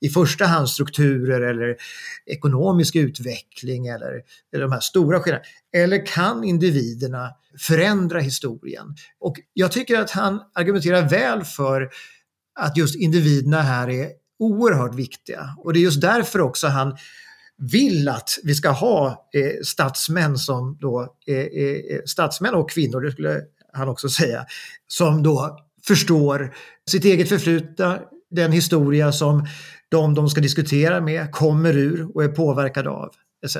i 0.00 0.08
första 0.08 0.44
hand 0.44 0.68
strukturer 0.68 1.40
eller 1.40 1.76
ekonomisk 2.26 2.96
utveckling 2.96 3.86
eller, 3.86 4.22
eller 4.52 4.62
de 4.62 4.72
här 4.72 4.80
stora 4.80 5.20
skillnaderna? 5.20 5.46
Eller 5.76 6.06
kan 6.06 6.44
individerna 6.44 7.30
förändra 7.58 8.20
historien? 8.20 8.94
Och 9.20 9.36
jag 9.52 9.72
tycker 9.72 10.00
att 10.00 10.10
han 10.10 10.40
argumenterar 10.54 11.08
väl 11.08 11.44
för 11.44 11.90
att 12.60 12.76
just 12.76 12.96
individerna 12.96 13.62
här 13.62 13.90
är 13.90 14.10
oerhört 14.38 14.94
viktiga. 14.94 15.54
Och 15.58 15.72
det 15.72 15.78
är 15.78 15.82
just 15.82 16.00
därför 16.00 16.40
också 16.40 16.66
han 16.66 16.96
vill 17.58 18.08
att 18.08 18.38
vi 18.42 18.54
ska 18.54 18.70
ha 18.70 19.28
eh, 19.34 19.62
statsmän 19.62 20.38
som 20.38 20.78
då, 20.80 21.16
eh, 21.26 21.36
eh, 21.36 21.96
eh 21.96 22.00
statsmän 22.06 22.54
och 22.54 22.70
kvinnor, 22.70 23.00
det 23.00 23.12
skulle 23.12 23.42
han 23.72 23.88
också 23.88 24.08
säga, 24.08 24.46
som 24.86 25.22
då 25.22 25.58
förstår 25.86 26.54
sitt 26.90 27.04
eget 27.04 27.28
förflutna, 27.28 27.98
den 28.30 28.52
historia 28.52 29.12
som 29.12 29.46
de 29.88 30.14
de 30.14 30.28
ska 30.28 30.40
diskutera 30.40 31.00
med 31.00 31.32
kommer 31.32 31.76
ur 31.76 32.16
och 32.16 32.24
är 32.24 32.28
påverkade 32.28 32.90
av 32.90 33.10
etc. 33.44 33.56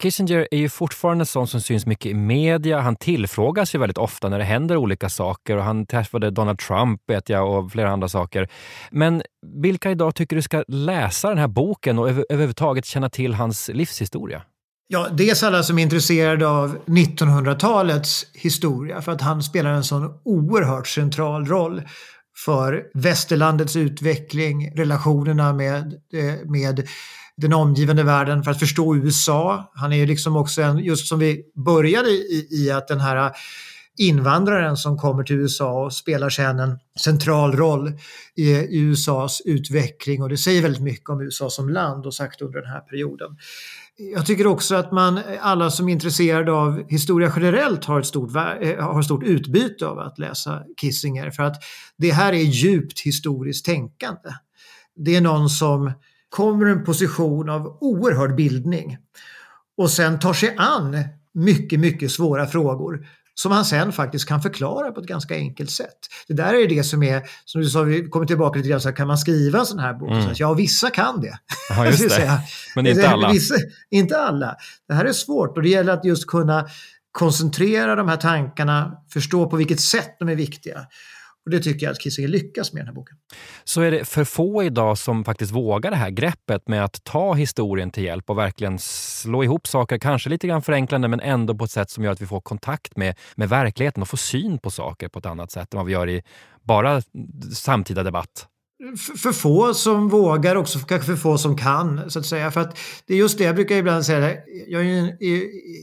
Kissinger 0.00 0.48
är 0.50 0.58
ju 0.58 0.68
fortfarande 0.68 1.26
sån 1.26 1.46
som 1.46 1.60
syns 1.60 1.86
mycket 1.86 2.06
i 2.06 2.14
media. 2.14 2.80
Han 2.80 2.96
tillfrågas 2.96 3.74
ju 3.74 3.78
väldigt 3.78 3.98
ofta 3.98 4.28
när 4.28 4.38
det 4.38 4.44
händer 4.44 4.76
olika 4.76 5.08
saker 5.08 5.56
och 5.56 5.64
han 5.64 5.86
träffade 5.86 6.30
Donald 6.30 6.58
Trump 6.58 7.00
vet 7.06 7.28
jag 7.28 7.58
och 7.58 7.72
flera 7.72 7.90
andra 7.90 8.08
saker. 8.08 8.48
Men 8.90 9.22
vilka 9.62 9.90
idag 9.90 10.14
tycker 10.14 10.36
du 10.36 10.42
ska 10.42 10.64
läsa 10.68 11.28
den 11.28 11.38
här 11.38 11.48
boken 11.48 11.98
och 11.98 12.08
över, 12.08 12.26
överhuvudtaget 12.28 12.84
känna 12.84 13.10
till 13.10 13.34
hans 13.34 13.70
livshistoria? 13.74 14.42
Ja, 14.88 15.08
dels 15.12 15.42
alla 15.42 15.62
som 15.62 15.78
är 15.78 15.82
intresserade 15.82 16.48
av 16.48 16.78
1900-talets 16.86 18.26
historia 18.34 19.02
för 19.02 19.12
att 19.12 19.20
han 19.20 19.42
spelar 19.42 19.72
en 19.72 19.84
sån 19.84 20.20
oerhört 20.24 20.86
central 20.86 21.46
roll 21.46 21.82
för 22.44 22.84
västerlandets 22.94 23.76
utveckling, 23.76 24.72
relationerna 24.76 25.52
med, 25.52 25.94
eh, 26.12 26.50
med 26.50 26.88
den 27.40 27.52
omgivande 27.52 28.02
världen 28.02 28.42
för 28.42 28.50
att 28.50 28.58
förstå 28.58 28.96
USA. 28.96 29.72
Han 29.74 29.92
är 29.92 29.96
ju 29.96 30.06
liksom 30.06 30.36
också 30.36 30.62
en, 30.62 30.78
just 30.78 31.06
som 31.06 31.18
vi 31.18 31.42
började 31.64 32.08
i, 32.10 32.48
i 32.50 32.70
att 32.70 32.88
den 32.88 33.00
här 33.00 33.32
invandraren 33.98 34.76
som 34.76 34.98
kommer 34.98 35.22
till 35.22 35.36
USA 35.36 35.84
och 35.84 35.92
spelar 35.92 36.30
sen 36.30 36.58
en 36.58 36.78
central 37.00 37.52
roll 37.52 37.92
i, 38.36 38.78
USAs 38.78 39.42
utveckling 39.44 40.22
och 40.22 40.28
det 40.28 40.36
säger 40.36 40.62
väldigt 40.62 40.82
mycket 40.82 41.08
om 41.08 41.20
USA 41.20 41.50
som 41.50 41.68
land 41.68 42.06
och 42.06 42.14
sagt 42.14 42.42
under 42.42 42.60
den 42.60 42.70
här 42.70 42.80
perioden. 42.80 43.36
Jag 44.14 44.26
tycker 44.26 44.46
också 44.46 44.74
att 44.74 44.92
man, 44.92 45.20
alla 45.40 45.70
som 45.70 45.88
är 45.88 45.92
intresserade 45.92 46.52
av 46.52 46.88
historia 46.88 47.32
generellt 47.36 47.84
har 47.84 48.00
ett 48.00 48.06
stort, 48.06 48.36
eh, 48.36 48.84
har 48.84 49.00
ett 49.00 49.04
stort 49.04 49.24
utbyte 49.24 49.86
av 49.86 49.98
att 49.98 50.18
läsa 50.18 50.62
Kissinger 50.80 51.30
för 51.30 51.42
att 51.42 51.62
det 51.98 52.10
här 52.10 52.32
är 52.32 52.42
djupt 52.42 53.00
historiskt 53.00 53.64
tänkande. 53.64 54.30
Det 54.96 55.16
är 55.16 55.20
någon 55.20 55.48
som 55.48 55.92
kommer 56.30 56.66
en 56.66 56.84
position 56.84 57.48
av 57.48 57.78
oerhörd 57.80 58.34
bildning 58.34 58.98
och 59.76 59.90
sen 59.90 60.18
tar 60.18 60.32
sig 60.32 60.54
an 60.58 61.04
mycket, 61.34 61.80
mycket 61.80 62.10
svåra 62.10 62.46
frågor 62.46 63.06
som 63.34 63.52
han 63.52 63.64
sen 63.64 63.92
faktiskt 63.92 64.28
kan 64.28 64.42
förklara 64.42 64.92
på 64.92 65.00
ett 65.00 65.06
ganska 65.06 65.34
enkelt 65.34 65.70
sätt. 65.70 65.98
Det 66.28 66.34
där 66.34 66.54
är 66.54 66.68
det 66.68 66.84
som 66.84 67.02
är, 67.02 67.22
som 67.44 67.60
du 67.60 67.68
sa, 67.68 67.82
vi 67.82 68.08
kommer 68.08 68.26
tillbaka 68.26 68.56
lite 68.56 68.68
grann, 68.68 68.80
så 68.80 68.88
här, 68.88 68.96
kan 68.96 69.06
man 69.06 69.18
skriva 69.18 69.58
en 69.58 69.66
sån 69.66 69.78
här 69.78 69.94
bok? 69.94 70.10
Mm. 70.10 70.34
Ja, 70.36 70.54
vissa 70.54 70.90
kan 70.90 71.20
det. 71.20 71.38
Ja, 71.70 71.86
just 71.86 72.02
det. 72.02 72.10
säga, 72.10 72.40
Men 72.76 72.86
inte 72.86 73.08
alla. 73.08 73.30
Vissa, 73.32 73.54
inte 73.90 74.18
alla. 74.18 74.56
Det 74.88 74.94
här 74.94 75.04
är 75.04 75.12
svårt 75.12 75.56
och 75.56 75.62
det 75.62 75.68
gäller 75.68 75.92
att 75.92 76.04
just 76.04 76.26
kunna 76.26 76.66
koncentrera 77.12 77.96
de 77.96 78.08
här 78.08 78.16
tankarna, 78.16 78.92
förstå 79.12 79.50
på 79.50 79.56
vilket 79.56 79.80
sätt 79.80 80.16
de 80.18 80.28
är 80.28 80.36
viktiga. 80.36 80.86
Och 81.44 81.50
det 81.50 81.60
tycker 81.60 81.86
jag 81.86 81.92
att 81.92 82.02
Kissinger 82.02 82.28
lyckas 82.28 82.72
med 82.72 82.80
i 82.80 82.82
den 82.82 82.86
här 82.86 82.94
boken. 82.94 83.16
Så 83.64 83.80
är 83.80 83.90
det 83.90 84.04
för 84.04 84.24
få 84.24 84.62
idag 84.62 84.98
som 84.98 85.24
faktiskt 85.24 85.52
vågar 85.52 85.90
det 85.90 85.96
här 85.96 86.10
greppet 86.10 86.68
med 86.68 86.84
att 86.84 87.04
ta 87.04 87.34
historien 87.34 87.90
till 87.90 88.04
hjälp 88.04 88.30
och 88.30 88.38
verkligen 88.38 88.78
slå 88.78 89.44
ihop 89.44 89.66
saker, 89.66 89.98
kanske 89.98 90.30
lite 90.30 90.46
grann 90.46 90.62
förenklande 90.62 91.08
men 91.08 91.20
ändå 91.20 91.54
på 91.54 91.64
ett 91.64 91.70
sätt 91.70 91.90
som 91.90 92.04
gör 92.04 92.12
att 92.12 92.20
vi 92.20 92.26
får 92.26 92.40
kontakt 92.40 92.96
med, 92.96 93.18
med 93.34 93.48
verkligheten 93.48 94.02
och 94.02 94.08
får 94.08 94.16
syn 94.16 94.58
på 94.58 94.70
saker 94.70 95.08
på 95.08 95.18
ett 95.18 95.26
annat 95.26 95.50
sätt 95.50 95.74
än 95.74 95.78
vad 95.78 95.86
vi 95.86 95.92
gör 95.92 96.08
i 96.08 96.22
bara 96.62 97.02
samtida 97.54 98.02
debatt 98.02 98.46
för 99.18 99.32
få 99.32 99.74
som 99.74 100.08
vågar, 100.08 100.56
också 100.56 100.78
kanske 100.78 101.06
för 101.06 101.16
få 101.16 101.38
som 101.38 101.56
kan. 101.56 102.10
så 102.10 102.18
att 102.18 102.26
säga. 102.26 102.50
För 102.50 102.60
att 102.60 102.78
det 103.06 103.14
är 103.14 103.18
just 103.18 103.38
det 103.38 103.44
jag 103.44 103.54
brukar 103.54 103.76
ibland 103.76 104.06
säga. 104.06 104.36
Jag 104.68 104.80
är 104.80 104.84
ju 104.84 104.98
en, 104.98 105.16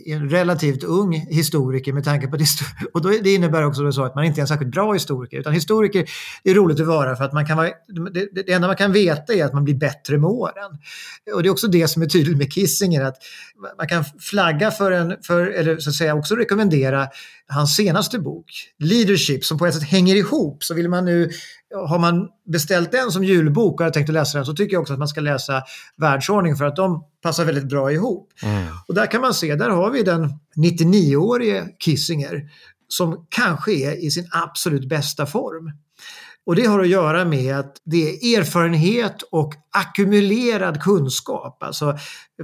en 0.05 0.29
relativt 0.29 0.83
ung 0.83 1.13
historiker 1.13 1.93
med 1.93 2.03
tanke 2.03 2.27
på 2.27 2.35
att 2.35 2.41
och 2.93 3.01
då, 3.01 3.09
det 3.09 3.33
innebär 3.33 3.65
också 3.65 3.91
så 3.91 4.03
att 4.03 4.15
man 4.15 4.23
inte 4.23 4.39
är 4.39 4.41
en 4.41 4.47
särskilt 4.47 4.71
bra 4.71 4.93
historiker. 4.93 5.37
Utan 5.37 5.53
historiker 5.53 6.05
är 6.43 6.53
roligt 6.53 6.79
att 6.79 6.87
vara 6.87 7.15
för 7.15 7.23
att 7.23 7.33
man 7.33 7.45
kan 7.45 7.57
vara, 7.57 7.69
det, 8.13 8.43
det 8.45 8.51
enda 8.51 8.67
man 8.67 8.77
kan 8.77 8.91
veta 8.91 9.33
är 9.33 9.45
att 9.45 9.53
man 9.53 9.63
blir 9.63 9.75
bättre 9.75 10.17
med 10.17 10.29
åren. 10.29 10.77
Och 11.33 11.43
det 11.43 11.49
är 11.49 11.51
också 11.51 11.67
det 11.67 11.87
som 11.87 12.01
är 12.01 12.05
tydligt 12.05 12.37
med 12.37 12.53
Kissinger 12.53 13.03
att 13.03 13.17
man 13.77 13.87
kan 13.87 14.03
flagga 14.19 14.71
för 14.71 14.91
en, 14.91 15.15
för, 15.23 15.47
eller 15.47 15.77
så 15.77 15.89
att 15.89 15.95
säga 15.95 16.15
också 16.15 16.35
rekommendera 16.35 17.07
hans 17.47 17.75
senaste 17.75 18.19
bok, 18.19 18.45
Leadership, 18.79 19.45
som 19.45 19.57
på 19.57 19.65
ett 19.65 19.73
sätt 19.73 19.83
hänger 19.83 20.15
ihop. 20.15 20.63
Så 20.63 20.73
vill 20.73 20.89
man 20.89 21.05
nu, 21.05 21.29
har 21.75 21.99
man 21.99 22.29
beställt 22.51 22.91
den 22.91 23.11
som 23.11 23.23
julbok 23.23 23.79
och 23.79 23.85
har 23.85 23.91
tänkt 23.91 24.09
att 24.09 24.13
läsa 24.13 24.37
den 24.37 24.45
så 24.45 24.53
tycker 24.53 24.73
jag 24.73 24.81
också 24.81 24.93
att 24.93 24.99
man 24.99 25.07
ska 25.07 25.21
läsa 25.21 25.63
Världsordning 25.97 26.55
för 26.55 26.65
att 26.65 26.75
de 26.75 27.03
passar 27.21 27.45
väldigt 27.45 27.69
bra 27.69 27.91
ihop. 27.91 28.29
Mm. 28.43 28.67
Och 28.87 28.95
där 28.95 29.05
kan 29.05 29.21
man 29.21 29.33
se, 29.33 29.55
där 29.55 29.69
har 29.69 29.91
vi 29.91 30.03
den 30.03 30.29
99-årige 30.55 31.67
Kissinger 31.79 32.49
som 32.87 33.25
kanske 33.29 33.71
är 33.71 34.05
i 34.05 34.11
sin 34.11 34.27
absolut 34.31 34.89
bästa 34.89 35.25
form. 35.25 35.71
Och 36.45 36.55
det 36.55 36.65
har 36.65 36.79
att 36.79 36.87
göra 36.87 37.25
med 37.25 37.59
att 37.59 37.75
det 37.83 38.09
är 38.09 38.39
erfarenhet 38.39 39.21
och 39.31 39.53
ackumulerad 39.71 40.81
kunskap. 40.81 41.63
Alltså, 41.63 41.97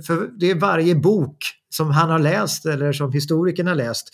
för 0.07 0.29
det 0.39 0.51
är 0.51 0.55
varje 0.55 0.95
bok 0.95 1.37
som 1.69 1.91
han 1.91 2.09
har 2.09 2.19
läst 2.19 2.65
eller 2.65 2.93
som 2.93 3.11
historikerna 3.11 3.71
har 3.71 3.75
läst 3.75 4.09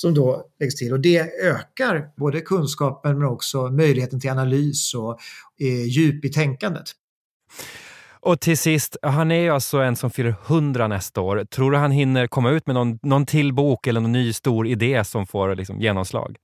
som 0.00 0.14
då 0.14 0.44
läggs 0.60 0.74
till 0.74 0.92
och 0.92 1.00
det 1.00 1.18
ökar 1.42 2.08
både 2.16 2.40
kunskapen 2.40 3.18
men 3.18 3.28
också 3.28 3.70
möjligheten 3.70 4.20
till 4.20 4.30
analys 4.30 4.94
och 4.94 5.18
eh, 5.60 5.84
djup 5.84 6.24
i 6.24 6.28
tänkandet. 6.28 6.92
Och 8.20 8.40
till 8.40 8.58
sist, 8.58 8.96
han 9.02 9.30
är 9.30 9.50
alltså 9.50 9.78
en 9.78 9.96
som 9.96 10.10
fyller 10.10 10.34
100 10.46 10.88
nästa 10.88 11.20
år. 11.20 11.44
Tror 11.44 11.70
du 11.70 11.76
han 11.78 11.90
hinner 11.90 12.26
komma 12.26 12.50
ut 12.50 12.66
med 12.66 12.74
någon, 12.74 12.98
någon 13.02 13.26
till 13.26 13.52
bok 13.54 13.86
eller 13.86 14.00
någon 14.00 14.12
ny 14.12 14.32
stor 14.32 14.66
idé 14.66 15.04
som 15.04 15.26
får 15.26 15.54
liksom, 15.54 15.80
genomslag? 15.80 16.36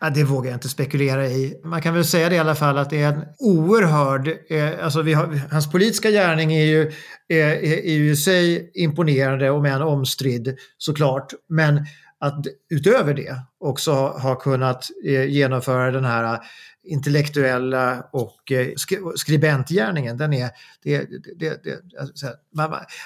Ja, 0.00 0.10
det 0.10 0.24
vågar 0.24 0.50
jag 0.50 0.56
inte 0.56 0.68
spekulera 0.68 1.26
i. 1.26 1.60
Man 1.64 1.82
kan 1.82 1.94
väl 1.94 2.04
säga 2.04 2.28
det 2.28 2.34
i 2.34 2.38
alla 2.38 2.54
fall 2.54 2.78
att 2.78 2.90
det 2.90 3.02
är 3.02 3.12
en 3.12 3.24
oerhörd... 3.38 4.28
Eh, 4.28 4.84
alltså 4.84 5.02
har, 5.02 5.50
hans 5.50 5.72
politiska 5.72 6.10
gärning 6.10 6.52
är 6.52 6.64
ju, 6.64 6.92
är, 7.28 7.46
är 7.64 7.94
ju 7.94 8.10
i 8.10 8.16
sig 8.16 8.70
imponerande 8.74 9.50
och 9.50 9.66
än 9.66 9.82
omstridd 9.82 10.56
såklart. 10.78 11.32
Men 11.48 11.86
att 12.26 12.46
utöver 12.70 13.14
det 13.14 13.36
också 13.60 13.92
ha 13.92 14.34
kunnat 14.34 14.86
eh, 15.06 15.24
genomföra 15.24 15.90
den 15.90 16.04
här 16.04 16.38
intellektuella 16.84 18.02
och 18.12 18.52
eh, 18.52 18.68
skribentgärningen, 19.16 20.16
den 20.16 20.32
är... 20.32 20.50
Det, 20.82 21.06
det, 21.36 21.64
det, 21.64 22.00
alltså, 22.00 22.26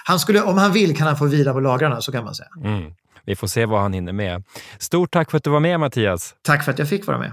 han 0.05 0.19
skulle, 0.19 0.43
om 0.43 0.59
han 0.59 0.73
vill 0.73 0.97
kan 0.97 1.07
han 1.07 1.17
få 1.17 1.27
vila 1.27 1.53
på 1.53 1.61
lagrarna, 1.61 2.01
så 2.01 2.13
kan 2.13 2.25
man 2.25 2.35
säga. 2.35 2.49
Mm. 2.65 2.93
Vi 3.25 3.37
får 3.37 3.47
se 3.47 3.67
vad 3.67 3.81
han 3.81 3.93
hinner 3.93 4.13
med. 4.13 4.45
Stort 4.79 5.11
tack 5.11 5.31
för 5.31 5.37
att 5.37 5.45
du 5.45 5.51
var 5.51 5.61
med 5.61 5.81
Mattias. 5.81 6.35
Tack 6.43 6.65
för 6.65 6.73
att 6.73 6.79
jag 6.79 6.89
fick 6.89 7.07
vara 7.07 7.19
med. 7.19 7.33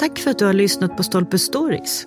Tack 0.00 0.18
för 0.18 0.30
att 0.30 0.38
du 0.38 0.44
har 0.44 0.52
lyssnat 0.52 0.96
på 0.96 1.02
Stolpe 1.02 1.38
Stories. 1.38 2.06